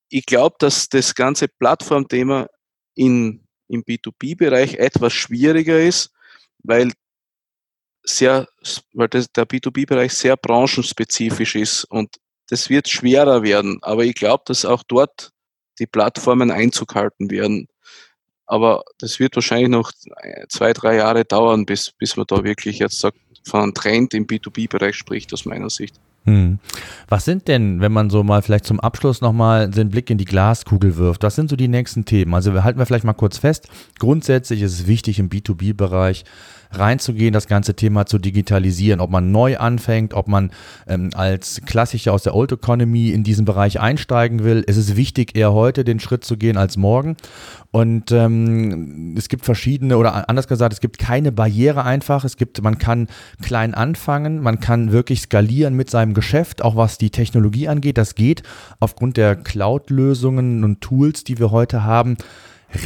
ich 0.08 0.26
glaube, 0.26 0.56
dass 0.58 0.88
das 0.88 1.14
ganze 1.14 1.48
Plattformthema 1.48 2.48
in, 2.94 3.46
im 3.68 3.82
B2B-Bereich 3.82 4.74
etwas 4.74 5.12
schwieriger 5.12 5.80
ist, 5.80 6.10
weil 6.62 6.92
sehr, 8.04 8.46
weil 8.92 9.08
das, 9.08 9.32
der 9.32 9.46
B2B-Bereich 9.46 10.12
sehr 10.12 10.36
branchenspezifisch 10.36 11.56
ist 11.56 11.84
und 11.84 12.16
das 12.48 12.70
wird 12.70 12.88
schwerer 12.88 13.42
werden. 13.42 13.78
Aber 13.82 14.04
ich 14.04 14.14
glaube, 14.14 14.44
dass 14.46 14.64
auch 14.64 14.84
dort 14.86 15.32
die 15.80 15.86
Plattformen 15.86 16.50
Einzug 16.50 16.94
halten 16.94 17.30
werden. 17.30 17.68
Aber 18.46 18.84
das 18.98 19.18
wird 19.18 19.34
wahrscheinlich 19.36 19.68
noch 19.68 19.92
zwei, 20.48 20.72
drei 20.72 20.96
Jahre 20.96 21.24
dauern, 21.24 21.66
bis, 21.66 21.92
bis 21.92 22.16
man 22.16 22.26
da 22.28 22.44
wirklich 22.44 22.78
jetzt 22.78 23.00
sagt, 23.00 23.18
von 23.44 23.60
einem 23.60 23.74
Trend 23.74 24.14
im 24.14 24.26
B2B-Bereich 24.26 24.96
spricht, 24.96 25.32
aus 25.32 25.44
meiner 25.44 25.70
Sicht. 25.70 25.96
Hm. 26.24 26.58
Was 27.08 27.24
sind 27.24 27.46
denn, 27.46 27.80
wenn 27.80 27.92
man 27.92 28.10
so 28.10 28.24
mal 28.24 28.42
vielleicht 28.42 28.66
zum 28.66 28.80
Abschluss 28.80 29.20
nochmal 29.20 29.70
den 29.70 29.90
Blick 29.90 30.10
in 30.10 30.18
die 30.18 30.24
Glaskugel 30.24 30.96
wirft, 30.96 31.22
was 31.22 31.36
sind 31.36 31.48
so 31.48 31.54
die 31.54 31.68
nächsten 31.68 32.04
Themen? 32.04 32.34
Also 32.34 32.64
halten 32.64 32.80
wir 32.80 32.86
vielleicht 32.86 33.04
mal 33.04 33.12
kurz 33.12 33.38
fest. 33.38 33.68
Grundsätzlich 34.00 34.62
ist 34.62 34.72
es 34.72 34.86
wichtig 34.88 35.20
im 35.20 35.30
B2B-Bereich, 35.30 36.24
reinzugehen, 36.70 37.32
das 37.32 37.46
ganze 37.46 37.74
Thema 37.74 38.06
zu 38.06 38.18
digitalisieren, 38.18 39.00
ob 39.00 39.10
man 39.10 39.32
neu 39.32 39.56
anfängt, 39.58 40.14
ob 40.14 40.28
man 40.28 40.50
ähm, 40.86 41.10
als 41.14 41.60
Klassischer 41.66 42.12
aus 42.12 42.22
der 42.22 42.34
Old 42.34 42.52
Economy 42.52 43.10
in 43.10 43.24
diesen 43.24 43.44
Bereich 43.44 43.80
einsteigen 43.80 44.44
will. 44.44 44.64
Es 44.66 44.76
ist 44.76 44.96
wichtig, 44.96 45.36
eher 45.36 45.52
heute 45.52 45.84
den 45.84 46.00
Schritt 46.00 46.24
zu 46.24 46.36
gehen 46.36 46.56
als 46.56 46.76
morgen. 46.76 47.16
Und 47.70 48.10
ähm, 48.10 49.14
es 49.18 49.28
gibt 49.28 49.44
verschiedene, 49.44 49.98
oder 49.98 50.28
anders 50.28 50.48
gesagt, 50.48 50.72
es 50.72 50.80
gibt 50.80 50.98
keine 50.98 51.32
Barriere 51.32 51.84
einfach. 51.84 52.24
Es 52.24 52.36
gibt, 52.36 52.62
man 52.62 52.78
kann 52.78 53.08
klein 53.42 53.74
anfangen, 53.74 54.40
man 54.40 54.60
kann 54.60 54.92
wirklich 54.92 55.20
skalieren 55.20 55.74
mit 55.74 55.90
seinem 55.90 56.14
Geschäft, 56.14 56.62
auch 56.62 56.76
was 56.76 56.98
die 56.98 57.10
Technologie 57.10 57.68
angeht. 57.68 57.98
Das 57.98 58.14
geht 58.14 58.42
aufgrund 58.80 59.16
der 59.16 59.36
Cloud-Lösungen 59.36 60.64
und 60.64 60.80
Tools, 60.80 61.24
die 61.24 61.38
wir 61.38 61.50
heute 61.50 61.84
haben, 61.84 62.16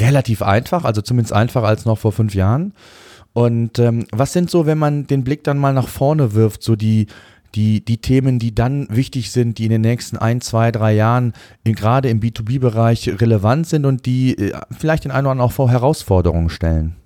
relativ 0.01 0.43
einfach, 0.43 0.85
also 0.85 1.03
zumindest 1.03 1.33
einfacher 1.33 1.67
als 1.67 1.85
noch 1.85 1.99
vor 1.99 2.13
fünf 2.13 2.35
Jahren. 2.35 2.75
Und 3.33 3.79
ähm, 3.79 4.07
was 4.13 4.33
sind 4.33 4.51
so, 4.51 4.67
wenn 4.67 4.79
man 4.79 5.07
den 5.07 5.25
Blick 5.25 5.45
dann 5.45 5.59
mal 5.59 5.73
nach 5.73 5.89
vorne 5.89 6.35
wirft, 6.35 6.63
so 6.63 6.77
die, 6.77 7.07
die, 7.55 7.85
die 7.85 7.99
Themen, 7.99 8.39
die 8.39 8.55
dann 8.55 8.87
wichtig 8.91 9.31
sind, 9.31 9.59
die 9.59 9.65
in 9.65 9.71
den 9.71 9.81
nächsten 9.81 10.17
ein, 10.17 10.41
zwei, 10.41 10.73
drei 10.73 10.95
Jahren 10.95 11.33
in, 11.65 11.75
gerade 11.75 12.09
im 12.09 12.21
B2B-Bereich 12.21 13.21
relevant 13.21 13.67
sind 13.67 13.87
und 13.87 14.07
die 14.07 14.37
äh, 14.37 14.61
vielleicht 14.77 15.05
den 15.05 15.11
einen 15.11 15.27
oder 15.27 15.33
anderen 15.33 15.49
auch 15.49 15.53
vor 15.53 15.71
Herausforderungen 15.71 16.51
stellen? 16.51 16.97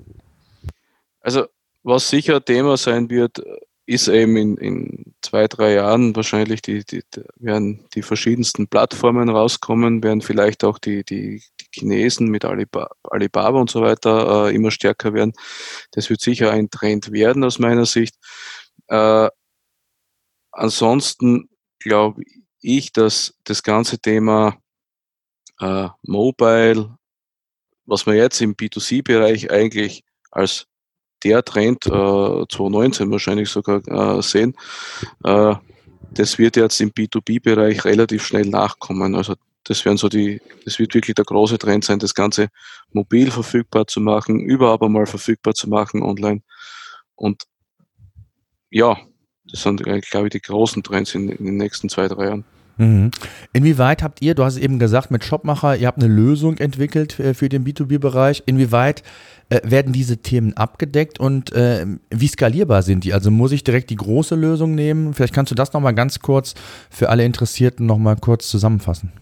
Also, 1.20 1.46
was 1.82 2.08
sicher 2.08 2.42
Thema 2.42 2.76
sein 2.76 3.10
wird, 3.10 3.42
ist 3.86 4.08
eben 4.08 4.36
in, 4.36 4.56
in 4.56 5.14
zwei, 5.20 5.46
drei 5.46 5.74
Jahren 5.74 6.16
wahrscheinlich 6.16 6.62
die, 6.62 6.84
die, 6.84 7.02
werden 7.36 7.86
die 7.94 8.02
verschiedensten 8.02 8.66
Plattformen 8.66 9.28
rauskommen, 9.28 10.02
werden 10.02 10.22
vielleicht 10.22 10.64
auch 10.64 10.78
die, 10.78 11.04
die, 11.04 11.42
die 11.60 11.66
Chinesen 11.72 12.28
mit 12.28 12.44
Alibaba, 12.44 12.90
Alibaba 13.02 13.60
und 13.60 13.70
so 13.70 13.82
weiter 13.82 14.48
äh, 14.48 14.54
immer 14.54 14.70
stärker 14.70 15.12
werden. 15.12 15.34
Das 15.92 16.08
wird 16.08 16.20
sicher 16.20 16.50
ein 16.50 16.70
Trend 16.70 17.12
werden 17.12 17.44
aus 17.44 17.58
meiner 17.58 17.84
Sicht. 17.84 18.14
Äh, 18.88 19.28
ansonsten 20.50 21.50
glaube 21.78 22.22
ich, 22.60 22.92
dass 22.92 23.34
das 23.44 23.62
ganze 23.62 23.98
Thema 23.98 24.56
äh, 25.60 25.88
Mobile, 26.02 26.96
was 27.84 28.06
wir 28.06 28.14
jetzt 28.14 28.40
im 28.40 28.54
B2C-Bereich 28.54 29.50
eigentlich 29.50 30.04
als 30.30 30.66
der 31.24 31.44
Trend 31.44 31.86
äh, 31.86 31.90
2019 31.90 33.10
wahrscheinlich 33.10 33.48
sogar 33.48 33.86
äh, 33.88 34.22
sehen. 34.22 34.54
Äh, 35.24 35.54
das 36.10 36.38
wird 36.38 36.56
jetzt 36.56 36.80
im 36.80 36.90
B2B-Bereich 36.90 37.84
relativ 37.84 38.24
schnell 38.24 38.46
nachkommen. 38.46 39.14
Also 39.14 39.34
das 39.64 39.84
werden 39.84 39.96
so 39.96 40.08
die, 40.08 40.40
das 40.64 40.78
wird 40.78 40.94
wirklich 40.94 41.14
der 41.14 41.24
große 41.24 41.58
Trend 41.58 41.84
sein, 41.84 41.98
das 41.98 42.14
Ganze 42.14 42.48
mobil 42.92 43.30
verfügbar 43.30 43.86
zu 43.86 44.00
machen, 44.00 44.40
überhaupt 44.40 44.84
einmal 44.84 45.06
verfügbar 45.06 45.54
zu 45.54 45.68
machen 45.68 46.02
online. 46.02 46.42
Und 47.16 47.44
ja, 48.70 48.98
das 49.46 49.62
sind, 49.62 49.86
äh, 49.86 50.00
glaube 50.00 50.26
ich, 50.26 50.32
die 50.32 50.40
großen 50.40 50.82
Trends 50.82 51.14
in, 51.14 51.28
in 51.30 51.44
den 51.44 51.56
nächsten 51.56 51.88
zwei, 51.88 52.08
drei 52.08 52.26
Jahren. 52.26 52.44
Mhm. 52.76 53.10
Inwieweit 53.52 54.02
habt 54.02 54.22
ihr, 54.22 54.34
du 54.34 54.44
hast 54.44 54.56
eben 54.56 54.78
gesagt, 54.78 55.10
mit 55.10 55.24
Shopmacher, 55.24 55.76
ihr 55.76 55.86
habt 55.86 56.02
eine 56.02 56.12
Lösung 56.12 56.58
entwickelt 56.58 57.18
äh, 57.20 57.34
für 57.34 57.48
den 57.48 57.64
B2B-Bereich. 57.64 58.42
Inwieweit 58.46 59.02
äh, 59.48 59.60
werden 59.62 59.92
diese 59.92 60.18
Themen 60.18 60.56
abgedeckt 60.56 61.20
und 61.20 61.52
äh, 61.52 61.86
wie 62.10 62.28
skalierbar 62.28 62.82
sind 62.82 63.04
die? 63.04 63.12
Also 63.12 63.30
muss 63.30 63.52
ich 63.52 63.64
direkt 63.64 63.90
die 63.90 63.96
große 63.96 64.34
Lösung 64.34 64.74
nehmen? 64.74 65.14
Vielleicht 65.14 65.34
kannst 65.34 65.50
du 65.52 65.54
das 65.54 65.72
nochmal 65.72 65.94
ganz 65.94 66.20
kurz 66.20 66.54
für 66.90 67.10
alle 67.10 67.24
Interessierten 67.24 67.86
nochmal 67.86 68.16
kurz 68.16 68.48
zusammenfassen. 68.48 69.12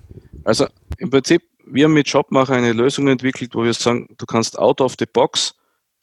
Also 0.45 0.67
im 0.99 1.11
Prinzip, 1.11 1.43
wir 1.67 1.85
haben 1.85 1.95
mit 1.95 2.09
Shopmacher 2.09 2.55
eine 2.55 2.73
Lösung 2.73 3.09
entwickelt, 3.09 3.55
wo 3.55 3.65
wir 3.65 3.75
sagen, 3.75 4.09
du 4.19 4.27
kannst 4.27 4.59
out 4.59 4.81
of 4.81 4.95
the 4.99 5.07
box 5.07 5.55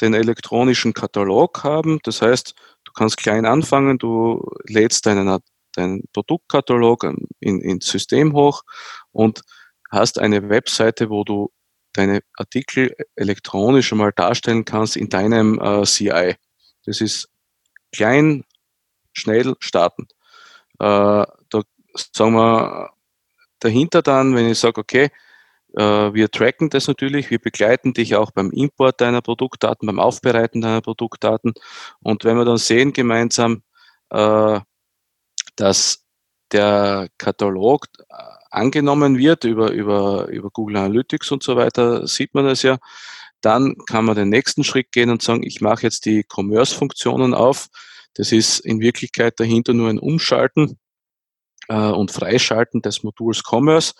den 0.02 0.14
elektronischen 0.14 0.94
Katalog 0.94 1.64
haben. 1.64 2.00
Das 2.04 2.22
heißt, 2.22 2.56
du 2.86 2.92
kannst 2.94 3.18
klein 3.18 3.46
anfangen, 3.46 3.98
du 3.98 4.50
lädst 4.68 5.06
deinen 5.06 5.28
deinen 5.80 6.04
Produktkatalog 6.14 7.04
in, 7.40 7.62
ins 7.62 7.88
System 7.88 8.34
hoch 8.34 8.64
und 9.12 9.42
hast 9.92 10.20
eine 10.20 10.50
Webseite, 10.50 11.10
wo 11.10 11.24
du 11.24 11.52
deine 11.94 12.22
Artikel 12.36 12.96
elektronisch 13.16 13.92
einmal 13.92 14.12
darstellen 14.16 14.66
kannst 14.66 14.96
in 14.96 15.10
deinem 15.10 15.60
äh, 15.60 15.84
CI. 15.84 16.36
Das 16.86 17.02
ist 17.02 17.30
klein, 17.92 18.44
schnell 19.14 19.56
starten. 19.60 20.08
Äh, 20.80 21.26
da 21.26 21.62
sagen 21.96 22.34
wir 22.34 22.92
dahinter 23.60 24.02
dann, 24.02 24.36
wenn 24.36 24.50
ich 24.50 24.60
sage, 24.60 24.80
okay, 24.80 25.10
äh, 25.76 26.14
wir 26.14 26.32
tracken 26.32 26.70
das 26.70 26.88
natürlich, 26.88 27.30
wir 27.30 27.40
begleiten 27.40 27.94
dich 27.94 28.16
auch 28.16 28.32
beim 28.32 28.52
Import 28.52 29.02
deiner 29.02 29.22
Produktdaten, 29.22 29.88
beim 29.88 30.00
Aufbereiten 30.00 30.62
deiner 30.62 30.82
Produktdaten 30.82 31.54
und 32.02 32.24
wenn 32.24 32.38
wir 32.38 32.46
dann 32.46 32.58
sehen 32.58 32.94
gemeinsam, 32.94 33.64
äh, 34.10 34.60
dass 35.60 36.06
der 36.52 37.10
Katalog 37.18 37.88
äh, 37.98 38.14
angenommen 38.50 39.18
wird 39.18 39.44
über, 39.44 39.72
über, 39.72 40.28
über 40.28 40.50
Google 40.50 40.78
Analytics 40.78 41.32
und 41.32 41.44
so 41.44 41.56
weiter, 41.56 42.08
sieht 42.08 42.34
man 42.34 42.46
das 42.46 42.64
ja. 42.64 42.78
Dann 43.42 43.76
kann 43.88 44.06
man 44.06 44.16
den 44.16 44.30
nächsten 44.30 44.64
Schritt 44.64 44.92
gehen 44.92 45.10
und 45.10 45.22
sagen, 45.22 45.44
ich 45.44 45.62
mache 45.62 45.84
jetzt 45.84 46.06
die 46.06 46.26
Commerce-Funktionen 46.28 47.34
auf. 47.34 47.68
Das 48.16 48.32
ist 48.32 48.60
in 48.60 48.82
Wirklichkeit 48.82 49.40
dahinter 49.40 49.74
nur 49.74 49.90
ein 49.90 50.00
Umschalten 50.00 50.78
äh, 51.70 51.92
und 51.92 52.12
Freischalten 52.12 52.82
des 52.82 53.04
Moduls 53.04 53.42
Commerce. 53.50 53.94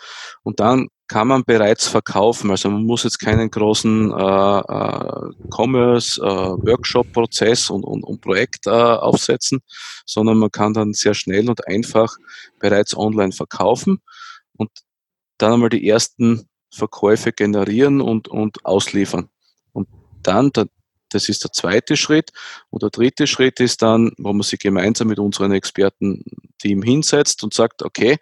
Und 0.44 0.60
dann 0.60 0.90
kann 1.08 1.28
man 1.28 1.44
bereits 1.44 1.88
verkaufen. 1.88 2.52
Also 2.52 2.70
man 2.70 2.86
muss 2.86 3.04
jetzt 3.04 3.20
keinen 3.20 3.50
großen 3.50 4.12
äh, 4.12 4.60
äh, 4.60 5.32
Commerce-Workshop-Prozess 5.50 7.70
äh, 7.70 7.74
und, 7.74 7.84
und, 7.84 8.04
und 8.04 8.22
Projekt 8.22 8.68
äh, 8.68 8.70
aufsetzen, 8.70 9.62
sondern 10.06 10.38
man 10.38 10.52
kann 10.52 10.74
dann 10.74 10.94
sehr 10.94 11.14
schnell 11.14 11.50
und 11.50 11.68
einfach 11.68 12.16
bereits 12.60 12.96
online 12.96 13.32
verkaufen 13.32 14.02
und 14.58 14.70
dann 15.38 15.54
einmal 15.54 15.70
die 15.70 15.88
ersten 15.88 16.50
Verkäufe 16.72 17.32
generieren 17.32 18.02
und, 18.02 18.28
und 18.28 18.66
ausliefern. 18.66 19.30
Und 19.74 19.88
dann, 20.22 20.52
das 21.14 21.30
ist 21.30 21.44
der 21.44 21.52
zweite 21.52 21.98
Schritt. 21.98 22.32
Und 22.70 22.84
der 22.84 22.90
dritte 22.90 23.28
Schritt 23.28 23.60
ist 23.60 23.82
dann, 23.82 24.12
wo 24.18 24.34
man 24.34 24.44
sich 24.44 24.60
gemeinsam 24.60 25.08
mit 25.08 25.20
unserem 25.20 25.52
Expertenteam 25.52 26.82
hinsetzt 26.82 27.44
und 27.44 27.54
sagt, 27.54 27.84
okay, 27.84 28.18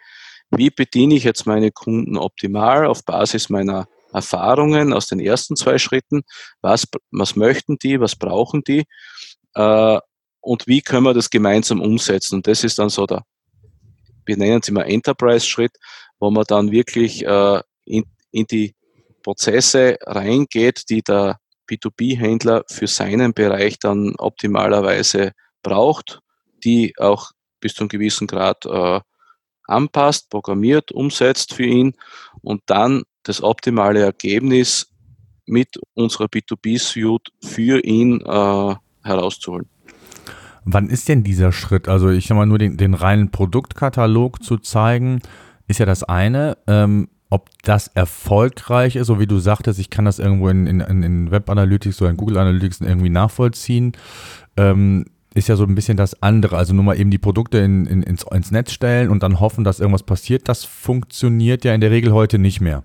wie 0.49 0.69
bediene 0.69 1.15
ich 1.15 1.23
jetzt 1.23 1.45
meine 1.45 1.71
Kunden 1.71 2.17
optimal 2.17 2.85
auf 2.85 3.03
Basis 3.03 3.49
meiner 3.49 3.87
Erfahrungen 4.13 4.93
aus 4.93 5.07
den 5.07 5.19
ersten 5.19 5.55
zwei 5.55 5.77
Schritten? 5.77 6.23
Was, 6.61 6.87
was 7.11 7.35
möchten 7.35 7.77
die? 7.77 7.99
Was 7.99 8.15
brauchen 8.15 8.63
die? 8.63 8.85
Äh, 9.53 9.99
und 10.39 10.67
wie 10.67 10.81
können 10.81 11.03
wir 11.03 11.13
das 11.13 11.29
gemeinsam 11.29 11.81
umsetzen? 11.81 12.35
Und 12.35 12.47
das 12.47 12.63
ist 12.63 12.79
dann 12.79 12.89
so 12.89 13.05
der, 13.05 13.23
wir 14.25 14.37
nennen 14.37 14.59
es 14.61 14.69
immer 14.69 14.85
Enterprise-Schritt, 14.85 15.73
wo 16.19 16.31
man 16.31 16.45
dann 16.47 16.71
wirklich 16.71 17.25
äh, 17.25 17.61
in, 17.85 18.05
in 18.31 18.45
die 18.45 18.73
Prozesse 19.23 19.97
reingeht, 20.05 20.89
die 20.89 21.01
der 21.01 21.37
B2B-Händler 21.69 22.63
für 22.67 22.87
seinen 22.87 23.33
Bereich 23.33 23.79
dann 23.79 24.15
optimalerweise 24.17 25.31
braucht, 25.63 26.21
die 26.63 26.93
auch 26.97 27.31
bis 27.59 27.73
zu 27.73 27.81
einem 27.81 27.89
gewissen 27.89 28.27
Grad 28.27 28.65
äh, 28.65 28.99
anpasst, 29.67 30.29
programmiert, 30.29 30.91
umsetzt 30.91 31.53
für 31.53 31.65
ihn 31.65 31.93
und 32.41 32.61
dann 32.67 33.03
das 33.23 33.43
optimale 33.43 34.01
Ergebnis 34.01 34.93
mit 35.45 35.79
unserer 35.93 36.25
B2B-Suite 36.25 37.31
für 37.43 37.83
ihn 37.83 38.21
äh, 38.21 38.75
herauszuholen. 39.03 39.69
Wann 40.65 40.89
ist 40.89 41.07
denn 41.07 41.23
dieser 41.23 41.53
Schritt? 41.53 41.87
Also 41.87 42.09
ich 42.09 42.27
sag 42.27 42.35
mal 42.35 42.45
nur 42.45 42.57
den, 42.57 42.75
den 42.75 42.93
reinen 42.93 43.31
Produktkatalog 43.31 44.43
zu 44.43 44.57
zeigen, 44.57 45.21
ist 45.67 45.79
ja 45.79 45.85
das 45.85 46.03
eine. 46.03 46.57
Ähm, 46.67 47.09
ob 47.29 47.49
das 47.63 47.87
erfolgreich 47.87 48.95
ist, 48.95 49.07
so 49.07 49.19
wie 49.19 49.27
du 49.27 49.39
sagtest, 49.39 49.79
ich 49.79 49.89
kann 49.89 50.05
das 50.05 50.19
irgendwo 50.19 50.47
in, 50.49 50.65
in, 50.65 50.79
in 50.79 51.31
Web 51.31 51.49
Analytics 51.49 52.01
oder 52.01 52.11
in 52.11 52.17
Google 52.17 52.37
Analytics 52.37 52.81
irgendwie 52.81 53.09
nachvollziehen. 53.09 53.91
Ähm, 54.55 55.05
ist 55.33 55.49
ja 55.49 55.55
so 55.55 55.63
ein 55.63 55.75
bisschen 55.75 55.97
das 55.97 56.21
andere. 56.23 56.57
Also 56.57 56.73
nur 56.73 56.83
mal 56.83 56.99
eben 56.99 57.11
die 57.11 57.17
Produkte 57.17 57.59
in, 57.59 57.85
in, 57.85 58.01
ins, 58.01 58.23
ins 58.23 58.51
Netz 58.51 58.71
stellen 58.71 59.09
und 59.09 59.23
dann 59.23 59.39
hoffen, 59.39 59.63
dass 59.63 59.79
irgendwas 59.79 60.03
passiert. 60.03 60.49
Das 60.49 60.63
funktioniert 60.63 61.63
ja 61.63 61.73
in 61.73 61.81
der 61.81 61.91
Regel 61.91 62.13
heute 62.13 62.39
nicht 62.39 62.59
mehr. 62.59 62.83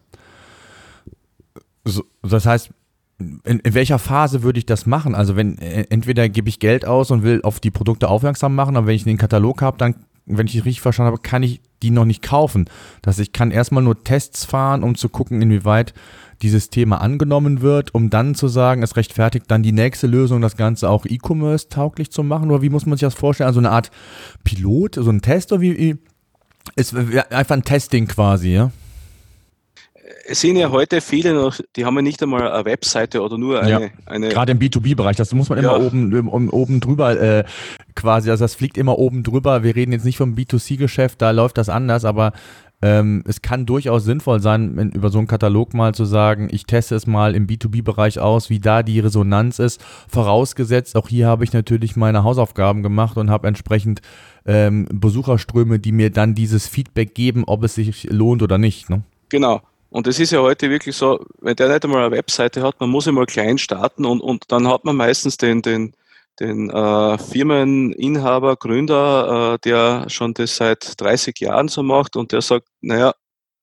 So, 1.84 2.04
das 2.22 2.44
heißt, 2.44 2.70
in, 3.18 3.60
in, 3.60 3.74
welcher 3.74 3.98
Phase 3.98 4.42
würde 4.42 4.58
ich 4.58 4.66
das 4.66 4.86
machen? 4.86 5.14
Also 5.14 5.36
wenn 5.36 5.58
äh, 5.58 5.86
entweder 5.88 6.28
gebe 6.28 6.48
ich 6.48 6.58
Geld 6.58 6.84
aus 6.84 7.10
und 7.10 7.22
will 7.22 7.40
auf 7.42 7.60
die 7.60 7.70
Produkte 7.70 8.08
aufmerksam 8.08 8.54
machen, 8.54 8.76
aber 8.76 8.88
wenn 8.88 8.96
ich 8.96 9.04
den 9.04 9.18
Katalog 9.18 9.62
habe, 9.62 9.78
dann, 9.78 9.94
wenn 10.26 10.46
ich 10.46 10.54
richtig 10.56 10.80
verstanden 10.80 11.12
habe, 11.12 11.22
kann 11.22 11.42
ich 11.42 11.60
die 11.82 11.90
noch 11.90 12.04
nicht 12.04 12.22
kaufen. 12.22 12.66
Dass 13.02 13.18
ich 13.18 13.32
kann 13.32 13.50
erstmal 13.50 13.82
nur 13.82 14.02
Tests 14.04 14.44
fahren, 14.44 14.82
um 14.82 14.94
zu 14.94 15.08
gucken, 15.08 15.42
inwieweit 15.42 15.94
dieses 16.42 16.70
Thema 16.70 17.00
angenommen 17.00 17.60
wird, 17.60 17.94
um 17.94 18.10
dann 18.10 18.34
zu 18.34 18.48
sagen, 18.48 18.82
es 18.82 18.96
rechtfertigt 18.96 19.46
dann 19.48 19.62
die 19.62 19.72
nächste 19.72 20.06
Lösung, 20.06 20.40
das 20.40 20.56
Ganze 20.56 20.90
auch 20.90 21.06
E-Commerce 21.06 21.68
tauglich 21.68 22.10
zu 22.10 22.22
machen? 22.22 22.50
Oder 22.50 22.62
wie 22.62 22.70
muss 22.70 22.86
man 22.86 22.96
sich 22.96 23.06
das 23.06 23.14
vorstellen? 23.14 23.48
Also 23.48 23.60
eine 23.60 23.70
Art 23.70 23.90
Pilot, 24.44 24.96
so 24.96 25.10
ein 25.10 25.22
Test 25.22 25.52
oder 25.52 25.60
wie? 25.60 25.98
Ist 26.76 26.94
einfach 26.94 27.56
ein 27.56 27.64
Testing 27.64 28.06
quasi, 28.06 28.50
ja? 28.50 28.70
Es 30.26 30.40
sind 30.40 30.56
ja 30.56 30.70
heute 30.70 31.00
viele 31.00 31.32
noch, 31.32 31.60
die 31.76 31.84
haben 31.84 31.94
ja 31.94 32.02
nicht 32.02 32.22
einmal 32.22 32.50
eine 32.50 32.64
Webseite 32.64 33.22
oder 33.22 33.38
nur 33.38 33.60
eine. 33.60 33.70
Ja, 33.70 33.90
eine 34.06 34.28
Gerade 34.28 34.52
im 34.52 34.58
B2B-Bereich, 34.58 35.16
das 35.16 35.32
muss 35.32 35.48
man 35.48 35.58
immer 35.58 35.78
ja. 35.78 35.86
oben, 35.86 36.28
oben 36.28 36.80
drüber 36.80 37.20
äh, 37.20 37.44
quasi, 37.94 38.30
also 38.30 38.42
das 38.42 38.54
fliegt 38.54 38.78
immer 38.78 38.98
oben 38.98 39.22
drüber. 39.22 39.62
Wir 39.62 39.76
reden 39.76 39.92
jetzt 39.92 40.04
nicht 40.04 40.16
vom 40.16 40.34
B2C-Geschäft, 40.34 41.22
da 41.22 41.30
läuft 41.30 41.56
das 41.56 41.68
anders, 41.68 42.04
aber 42.04 42.32
ähm, 42.82 43.22
es 43.28 43.42
kann 43.42 43.64
durchaus 43.64 44.02
sinnvoll 44.04 44.40
sein, 44.40 44.90
über 44.92 45.10
so 45.10 45.18
einen 45.18 45.28
Katalog 45.28 45.72
mal 45.72 45.94
zu 45.94 46.04
sagen, 46.04 46.48
ich 46.50 46.66
teste 46.66 46.96
es 46.96 47.06
mal 47.06 47.36
im 47.36 47.46
B2B-Bereich 47.46 48.18
aus, 48.18 48.50
wie 48.50 48.58
da 48.58 48.82
die 48.82 48.98
Resonanz 48.98 49.60
ist. 49.60 49.80
Vorausgesetzt, 50.08 50.96
auch 50.96 51.08
hier 51.08 51.28
habe 51.28 51.44
ich 51.44 51.52
natürlich 51.52 51.94
meine 51.94 52.24
Hausaufgaben 52.24 52.82
gemacht 52.82 53.16
und 53.16 53.30
habe 53.30 53.46
entsprechend 53.46 54.02
ähm, 54.46 54.88
Besucherströme, 54.92 55.78
die 55.78 55.92
mir 55.92 56.10
dann 56.10 56.34
dieses 56.34 56.66
Feedback 56.66 57.14
geben, 57.14 57.44
ob 57.46 57.62
es 57.62 57.76
sich 57.76 58.10
lohnt 58.10 58.42
oder 58.42 58.58
nicht. 58.58 58.90
Ne? 58.90 59.02
Genau. 59.28 59.62
Und 59.92 60.06
es 60.06 60.18
ist 60.18 60.32
ja 60.32 60.40
heute 60.40 60.70
wirklich 60.70 60.96
so, 60.96 61.22
wenn 61.42 61.54
der 61.54 61.68
nicht 61.68 61.84
einmal 61.84 62.06
eine 62.06 62.16
Webseite 62.16 62.62
hat, 62.62 62.80
man 62.80 62.88
muss 62.88 63.06
immer 63.06 63.26
klein 63.26 63.58
starten 63.58 64.06
und, 64.06 64.22
und 64.22 64.50
dann 64.50 64.66
hat 64.66 64.84
man 64.86 64.96
meistens 64.96 65.36
den, 65.36 65.60
den, 65.60 65.94
den 66.40 66.70
äh, 66.70 67.18
Firmeninhaber, 67.18 68.56
Gründer, 68.56 69.54
äh, 69.54 69.58
der 69.58 70.08
schon 70.08 70.32
das 70.32 70.56
seit 70.56 70.98
30 70.98 71.38
Jahren 71.40 71.68
so 71.68 71.82
macht 71.82 72.16
und 72.16 72.32
der 72.32 72.40
sagt, 72.40 72.68
naja, 72.80 73.12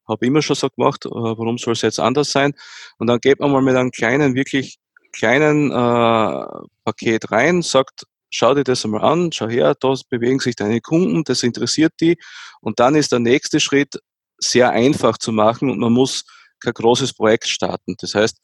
habe 0.08 0.24
immer 0.28 0.44
schon 0.44 0.56
so 0.56 0.70
gemacht, 0.70 1.08
äh, 1.08 1.10
warum 1.10 1.58
soll 1.58 1.74
es 1.74 1.82
jetzt 1.82 2.00
anders 2.00 2.32
sein? 2.32 2.54
Und 3.00 3.08
dann 3.08 3.20
geht 3.20 3.40
man 3.40 3.52
mal 3.52 3.64
mit 3.64 3.76
einem 3.76 3.90
kleinen, 3.90 4.36
wirklich 4.36 4.78
kleinen 5.12 5.72
äh, 5.72 6.46
Paket 6.86 7.32
rein, 7.32 7.64
sagt, 7.64 8.04
schau 8.30 8.54
dir 8.54 8.64
das 8.64 8.86
einmal 8.86 9.02
an, 9.02 9.32
schau 9.32 9.50
her, 9.50 9.74
da 9.80 9.96
bewegen 10.12 10.40
sich 10.40 10.56
deine 10.56 10.80
Kunden, 10.80 11.24
das 11.24 11.42
interessiert 11.42 11.94
die. 12.00 12.20
Und 12.62 12.80
dann 12.80 12.94
ist 12.94 13.12
der 13.12 13.20
nächste 13.20 13.60
Schritt 13.60 14.00
sehr 14.40 14.72
einfach 14.72 15.18
zu 15.18 15.32
machen 15.32 15.70
und 15.70 15.80
man 15.80 15.94
muss 15.94 16.26
kein 16.60 16.74
großes 16.74 17.14
Projekt 17.14 17.48
starten. 17.48 17.96
Das 18.00 18.16
heißt, 18.16 18.38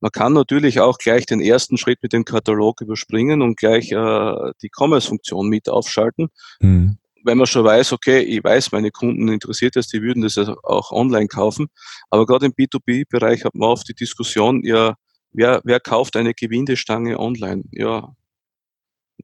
man 0.00 0.10
kann 0.10 0.32
natürlich 0.32 0.80
auch 0.80 0.98
gleich 0.98 1.26
den 1.26 1.40
ersten 1.40 1.76
Schritt 1.76 2.02
mit 2.02 2.12
dem 2.12 2.24
Katalog 2.24 2.80
überspringen 2.80 3.42
und 3.42 3.58
gleich 3.58 3.92
äh, 3.92 4.52
die 4.62 4.70
Commerce-Funktion 4.74 5.48
mit 5.48 5.68
aufschalten. 5.68 6.28
Mhm. 6.60 6.96
Wenn 7.22 7.36
man 7.36 7.46
schon 7.46 7.64
weiß, 7.64 7.92
okay, 7.92 8.20
ich 8.20 8.42
weiß, 8.42 8.72
meine 8.72 8.90
Kunden 8.90 9.28
interessiert 9.28 9.76
es, 9.76 9.88
die 9.88 10.00
würden 10.00 10.22
das 10.22 10.38
auch 10.38 10.90
online 10.90 11.28
kaufen. 11.28 11.68
Aber 12.08 12.24
gerade 12.24 12.46
im 12.46 12.52
B2B-Bereich 12.52 13.44
hat 13.44 13.54
man 13.54 13.68
oft 13.68 13.86
die 13.88 13.94
Diskussion, 13.94 14.62
ja, 14.64 14.94
wer, 15.32 15.60
wer 15.64 15.80
kauft 15.80 16.16
eine 16.16 16.32
Gewindestange 16.32 17.18
online? 17.18 17.64
Ja, 17.72 18.14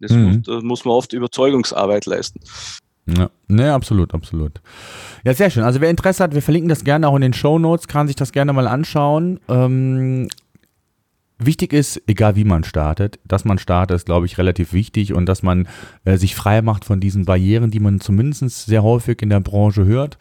das 0.00 0.12
mhm. 0.12 0.24
muss, 0.24 0.42
da 0.42 0.60
muss 0.60 0.84
man 0.84 0.92
oft 0.92 1.14
Überzeugungsarbeit 1.14 2.04
leisten. 2.04 2.40
Ja, 3.06 3.30
ne, 3.46 3.72
absolut, 3.72 4.14
absolut. 4.14 4.60
Ja, 5.24 5.32
sehr 5.32 5.50
schön. 5.50 5.62
Also 5.62 5.80
wer 5.80 5.90
Interesse 5.90 6.24
hat, 6.24 6.34
wir 6.34 6.42
verlinken 6.42 6.68
das 6.68 6.82
gerne 6.82 7.08
auch 7.08 7.14
in 7.14 7.22
den 7.22 7.32
Show 7.32 7.58
Notes, 7.58 7.86
kann 7.86 8.08
sich 8.08 8.16
das 8.16 8.32
gerne 8.32 8.52
mal 8.52 8.66
anschauen. 8.66 9.38
Ähm, 9.48 10.28
Wichtig 11.38 11.74
ist, 11.74 12.00
egal 12.06 12.34
wie 12.34 12.44
man 12.44 12.64
startet, 12.64 13.18
dass 13.24 13.44
man 13.44 13.58
startet, 13.58 13.96
ist, 13.96 14.06
glaube 14.06 14.24
ich, 14.24 14.38
relativ 14.38 14.72
wichtig 14.72 15.12
und 15.12 15.26
dass 15.26 15.42
man 15.42 15.68
äh, 16.06 16.16
sich 16.16 16.34
frei 16.34 16.62
macht 16.62 16.86
von 16.86 16.98
diesen 16.98 17.26
Barrieren, 17.26 17.70
die 17.70 17.80
man 17.80 18.00
zumindest 18.00 18.64
sehr 18.64 18.82
häufig 18.82 19.20
in 19.20 19.28
der 19.28 19.40
Branche 19.40 19.84
hört. 19.84 20.16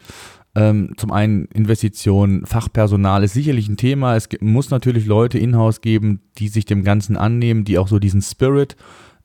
Ähm, 0.54 0.92
zum 0.98 1.12
einen 1.12 1.46
Investitionen, 1.46 2.44
Fachpersonal 2.44 3.24
ist 3.24 3.32
sicherlich 3.32 3.66
ein 3.66 3.78
Thema. 3.78 4.14
Es 4.14 4.28
muss 4.40 4.68
natürlich 4.68 5.06
Leute 5.06 5.38
in-house 5.38 5.80
geben, 5.80 6.20
die 6.36 6.48
sich 6.48 6.66
dem 6.66 6.84
Ganzen 6.84 7.16
annehmen, 7.16 7.64
die 7.64 7.78
auch 7.78 7.88
so 7.88 7.98
diesen 7.98 8.20
Spirit 8.20 8.76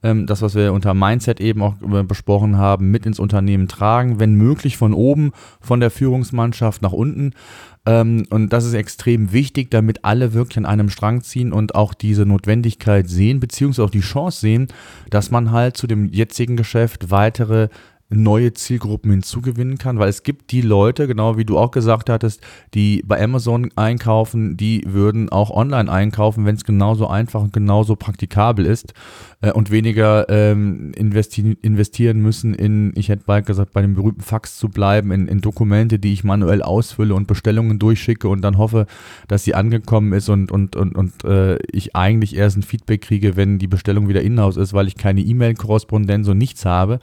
ähm, 0.04 0.26
das, 0.26 0.42
was 0.42 0.56
wir 0.56 0.74
unter 0.74 0.94
Mindset 0.94 1.40
eben 1.40 1.62
auch 1.62 1.76
äh, 1.82 2.04
besprochen 2.04 2.58
haben, 2.58 2.92
mit 2.92 3.06
ins 3.06 3.20
Unternehmen 3.20 3.68
tragen, 3.68 4.20
wenn 4.20 4.34
möglich 4.34 4.78
von 4.78 4.94
oben, 4.94 5.32
von 5.60 5.80
der 5.80 5.92
Führungsmannschaft 5.92 6.82
nach 6.82 6.92
unten. 6.94 7.34
Ähm, 7.86 8.26
und 8.30 8.54
das 8.54 8.66
ist 8.66 8.74
extrem 8.74 9.32
wichtig, 9.32 9.72
damit 9.72 10.04
alle 10.06 10.34
wirklich 10.34 10.58
an 10.58 10.66
einem 10.66 10.90
Strang 10.90 11.22
ziehen 11.22 11.52
und 11.54 11.76
auch 11.76 11.94
diese 11.94 12.26
Notwendigkeit 12.26 13.10
sehen, 13.10 13.40
beziehungsweise 13.40 13.86
auch 13.86 13.92
die 13.92 14.02
Chance 14.02 14.40
sehen, 14.40 14.68
dass 15.10 15.32
man 15.32 15.52
halt 15.52 15.78
zu 15.78 15.88
dem 15.88 16.12
jetzigen 16.12 16.58
Geschäft 16.58 17.12
weitere 17.12 17.70
neue 18.12 18.54
Zielgruppen 18.54 19.12
hinzugewinnen 19.12 19.78
kann, 19.78 19.98
weil 19.98 20.10
es 20.10 20.24
gibt 20.24 20.52
die 20.52 20.62
Leute, 20.62 21.08
genau 21.08 21.38
wie 21.38 21.46
du 21.46 21.58
auch 21.58 21.72
gesagt 21.72 22.10
hattest, 22.10 22.42
die 22.74 23.04
bei 23.06 23.22
Amazon 23.24 23.70
einkaufen, 23.76 24.58
die 24.58 24.84
würden 24.86 25.30
auch 25.30 25.50
online 25.50 25.92
einkaufen, 25.92 26.46
wenn 26.46 26.56
es 26.56 26.66
genauso 26.66 27.08
einfach 27.08 27.42
und 27.42 27.54
genauso 27.54 27.96
praktikabel 27.96 28.66
ist 28.66 28.94
äh, 29.42 29.52
und 29.52 29.72
weniger 29.72 30.28
ähm, 30.30 30.92
investi 30.96 31.58
investieren 31.62 32.22
müssen 32.22 32.54
in, 32.54 32.92
ich 32.96 33.10
hätte 33.10 33.24
bald 33.26 33.46
gesagt, 33.46 33.74
bei 33.74 33.82
dem 33.82 33.96
berühmten 33.96 34.22
Fax 34.22 34.58
zu 34.58 34.68
bleiben, 34.68 35.12
in, 35.12 35.28
in 35.28 35.42
Dokumente, 35.42 35.98
die 35.98 36.14
ich 36.14 36.24
manuell 36.24 36.62
ausfülle 36.62 37.16
und 37.16 37.28
Bestellungen 37.28 37.80
durchschicke 37.80 38.28
und 38.28 38.42
dann 38.42 38.58
hoffe, 38.58 38.88
dass 39.28 39.44
sie 39.44 39.56
angekommen 39.56 40.14
ist 40.14 40.30
und, 40.30 40.52
und, 40.52 40.76
und, 40.76 40.96
und 40.96 41.24
äh, 41.24 41.58
ich 41.72 41.96
eigentlich 41.96 42.36
erst 42.36 42.58
ein 42.58 42.64
Feedback 42.64 43.02
kriege, 43.02 43.38
wenn 43.38 43.58
die 43.58 43.68
Bestellung 43.68 44.10
wieder 44.10 44.22
in-house 44.22 44.58
ist, 44.58 44.74
weil 44.74 44.88
ich 44.88 44.96
keine 44.96 45.22
E-Mail-Korrespondenz 45.22 46.28
und 46.28 46.38
nichts 46.38 46.66
habe 46.66 47.00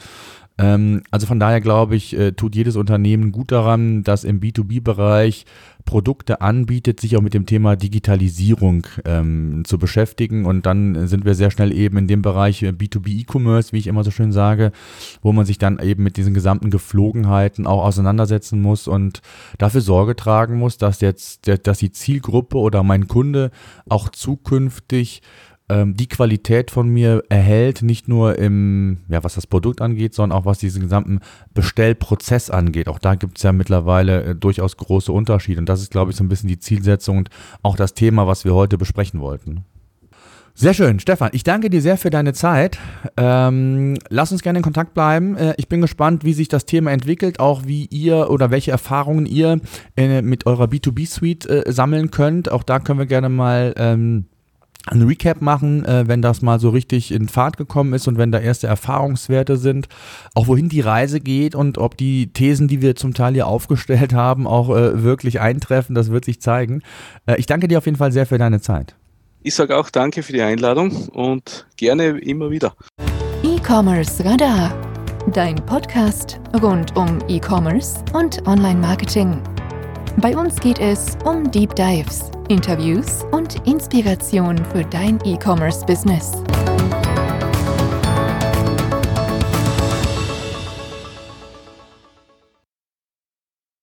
Ähm, 0.59 1.03
also 1.11 1.27
von 1.27 1.39
daher 1.39 1.61
glaube 1.61 1.97
ich, 1.97 2.19
äh, 2.19 2.33
tut 2.33 2.57
jedes 2.57 2.77
Unternehmen 2.77 3.33
gut 3.33 3.53
daran, 3.53 4.03
das 4.03 4.25
im 4.25 4.41
B2B-Bereich 4.41 5.47
Produkte 5.85 6.43
anbietet, 6.43 7.01
sich 7.01 7.17
auch 7.17 7.23
mit 7.23 7.33
dem 7.33 7.47
Thema 7.47 7.75
Digitalisierung 7.75 8.87
ähm, 9.07 9.63
zu 9.65 9.79
beschäftigen. 9.79 10.45
Und 10.45 10.67
dann 10.67 11.07
sind 11.07 11.25
wir 11.25 11.35
sehr 11.35 11.51
schnell 11.51 11.73
eben 11.73 11.97
in 11.97 12.09
dem 12.09 12.21
Bereich 12.21 12.63
B2B 12.63 13.21
E-Commerce, 13.21 13.73
wie 13.73 13.79
ich 13.79 13.87
immer 13.87 14.05
so 14.05 14.11
schön 14.11 14.31
sage, 14.31 14.73
wo 15.23 15.33
man 15.33 15.47
sich 15.47 15.57
dann 15.57 15.79
eben 15.79 16.03
mit 16.03 16.19
diesen 16.19 16.35
gesamten 16.35 16.71
Geflogenheiten 16.71 17.67
auch 17.67 17.85
auseinandersetzen 17.85 18.61
muss 18.61 18.87
und 18.87 19.23
dafür 19.57 19.81
Sorge 19.81 20.15
tragen 20.15 20.59
muss, 20.59 20.77
dass 20.77 21.01
jetzt, 21.01 21.49
dass 21.67 21.79
die 21.79 21.93
Zielgruppe 21.93 22.59
oder 22.59 22.83
mein 22.83 23.09
Kunde 23.09 23.51
auch 23.89 24.11
zukünftig 24.11 25.23
ähm, 25.69 25.95
die 25.95 26.09
Qualität 26.09 26.71
von 26.71 26.89
mir 26.89 27.23
erhält, 27.29 27.83
nicht 27.83 28.09
nur 28.09 28.39
im, 28.39 28.99
ja, 29.09 29.23
was 29.25 29.35
das 29.35 29.47
Produkt 29.47 29.81
angeht, 29.81 30.15
sondern 30.15 30.39
auch 30.39 30.45
was 30.45 30.59
diesen 30.59 30.83
gesamten 30.83 31.21
Bestellprozess 31.55 32.51
angeht. 32.51 32.89
Auch 32.89 32.99
da 32.99 33.15
gibt 33.15 33.39
es 33.39 33.45
ja 33.45 33.53
mittlerweile 33.53 34.23
äh, 34.25 34.35
durchaus 34.35 34.77
große 34.77 35.13
Unterschiede. 35.13 35.61
Und 35.61 35.69
das 35.69 35.81
ist, 35.83 35.91
glaube 35.91 36.11
ich, 36.11 36.17
so 36.17 36.25
ein 36.25 36.29
bisschen 36.29 36.49
die 36.49 36.59
Zielsetzung 36.59 37.19
und 37.19 37.31
auch 37.63 37.77
das 37.77 37.95
Thema, 37.95 38.27
was 38.27 38.45
wir 38.45 38.55
heute 38.55 38.79
besprechen 38.79 39.21
wollten. 39.21 39.65
Sehr 40.61 40.75
schön, 40.75 40.99
Stefan. 40.99 41.31
Ich 41.35 41.45
danke 41.45 41.71
dir 41.71 41.81
sehr 41.81 41.97
für 41.97 42.11
deine 42.11 42.33
Zeit. 42.33 42.81
Ähm, 43.17 43.97
lass 44.09 44.33
uns 44.33 44.43
gerne 44.43 44.59
in 44.59 44.65
Kontakt 44.65 44.93
bleiben. 44.93 45.37
Äh, 45.37 45.55
ich 45.57 45.69
bin 45.69 45.81
gespannt, 45.81 46.25
wie 46.25 46.33
sich 46.33 46.49
das 46.49 46.67
Thema 46.67 46.91
entwickelt, 46.91 47.39
auch 47.39 47.67
wie 47.67 47.85
ihr 47.87 48.29
oder 48.29 48.51
welche 48.51 48.73
Erfahrungen 48.73 49.25
ihr 49.25 49.61
äh, 49.97 50.21
mit 50.21 50.47
eurer 50.47 50.65
B2B-Suite 50.65 51.47
äh, 51.47 51.73
sammeln 51.73 52.11
könnt. 52.11 52.51
Auch 52.51 52.65
da 52.65 52.81
können 52.81 52.99
wir 52.99 53.07
gerne 53.07 53.29
mal 53.29 53.73
ähm, 53.77 54.25
ein 54.89 55.03
Recap 55.03 55.41
machen, 55.41 55.85
äh, 55.85 56.05
wenn 56.07 56.23
das 56.23 56.43
mal 56.43 56.59
so 56.61 56.71
richtig 56.71 57.13
in 57.13 57.29
Fahrt 57.29 57.57
gekommen 57.57 57.93
ist 57.93 58.09
und 58.09 58.19
wenn 58.19 58.33
da 58.33 58.39
erste 58.39 58.67
Erfahrungswerte 58.67 59.57
sind, 59.57 59.89
auch 60.35 60.47
wohin 60.47 60.69
die 60.69 60.81
Reise 60.81 61.21
geht 61.21 61.55
und 61.55 61.79
ob 61.79 61.97
die 61.97 62.33
Thesen, 62.33 62.69
die 62.69 62.83
wir 62.83 62.97
zum 62.97 63.15
Teil 63.15 63.35
hier 63.35 63.47
aufgestellt 63.47 64.13
haben, 64.13 64.47
auch 64.47 64.71
äh, 64.71 65.03
wirklich 65.03 65.41
eintreffen, 65.41 65.95
das 65.95 66.11
wird 66.11 66.25
sich 66.25 66.41
zeigen. 66.41 66.83
Äh, 67.27 67.39
ich 67.39 67.47
danke 67.47 67.69
dir 67.69 67.79
auf 67.79 67.87
jeden 67.87 67.99
Fall 67.99 68.13
sehr 68.13 68.27
für 68.27 68.39
deine 68.39 68.61
Zeit. 68.61 68.95
Ich 69.43 69.55
sage 69.55 69.77
auch 69.77 69.91
danke 69.91 70.23
für 70.23 70.33
die 70.33 70.43
Einladung 70.43 71.09
und 71.09 71.67
gerne 71.77 72.19
immer 72.19 72.51
wieder. 72.51 72.75
E-Commerce 73.43 74.25
Radar, 74.25 74.75
dein 75.33 75.57
Podcast 75.57 76.41
rund 76.61 76.97
um 76.97 77.19
E-Commerce 77.29 78.05
und 78.13 78.47
Online-Marketing. 78.47 79.41
Bei 80.21 80.37
uns 80.37 80.59
geht 80.59 80.81
es 80.81 81.17
um 81.25 81.49
Deep 81.49 81.77
Dives 81.77 82.33
Interviews 82.49 83.25
und 83.31 83.65
Inspiration 83.69 84.59
für 84.73 84.83
dein 84.85 85.21
E-Commerce-Business. 85.25 86.33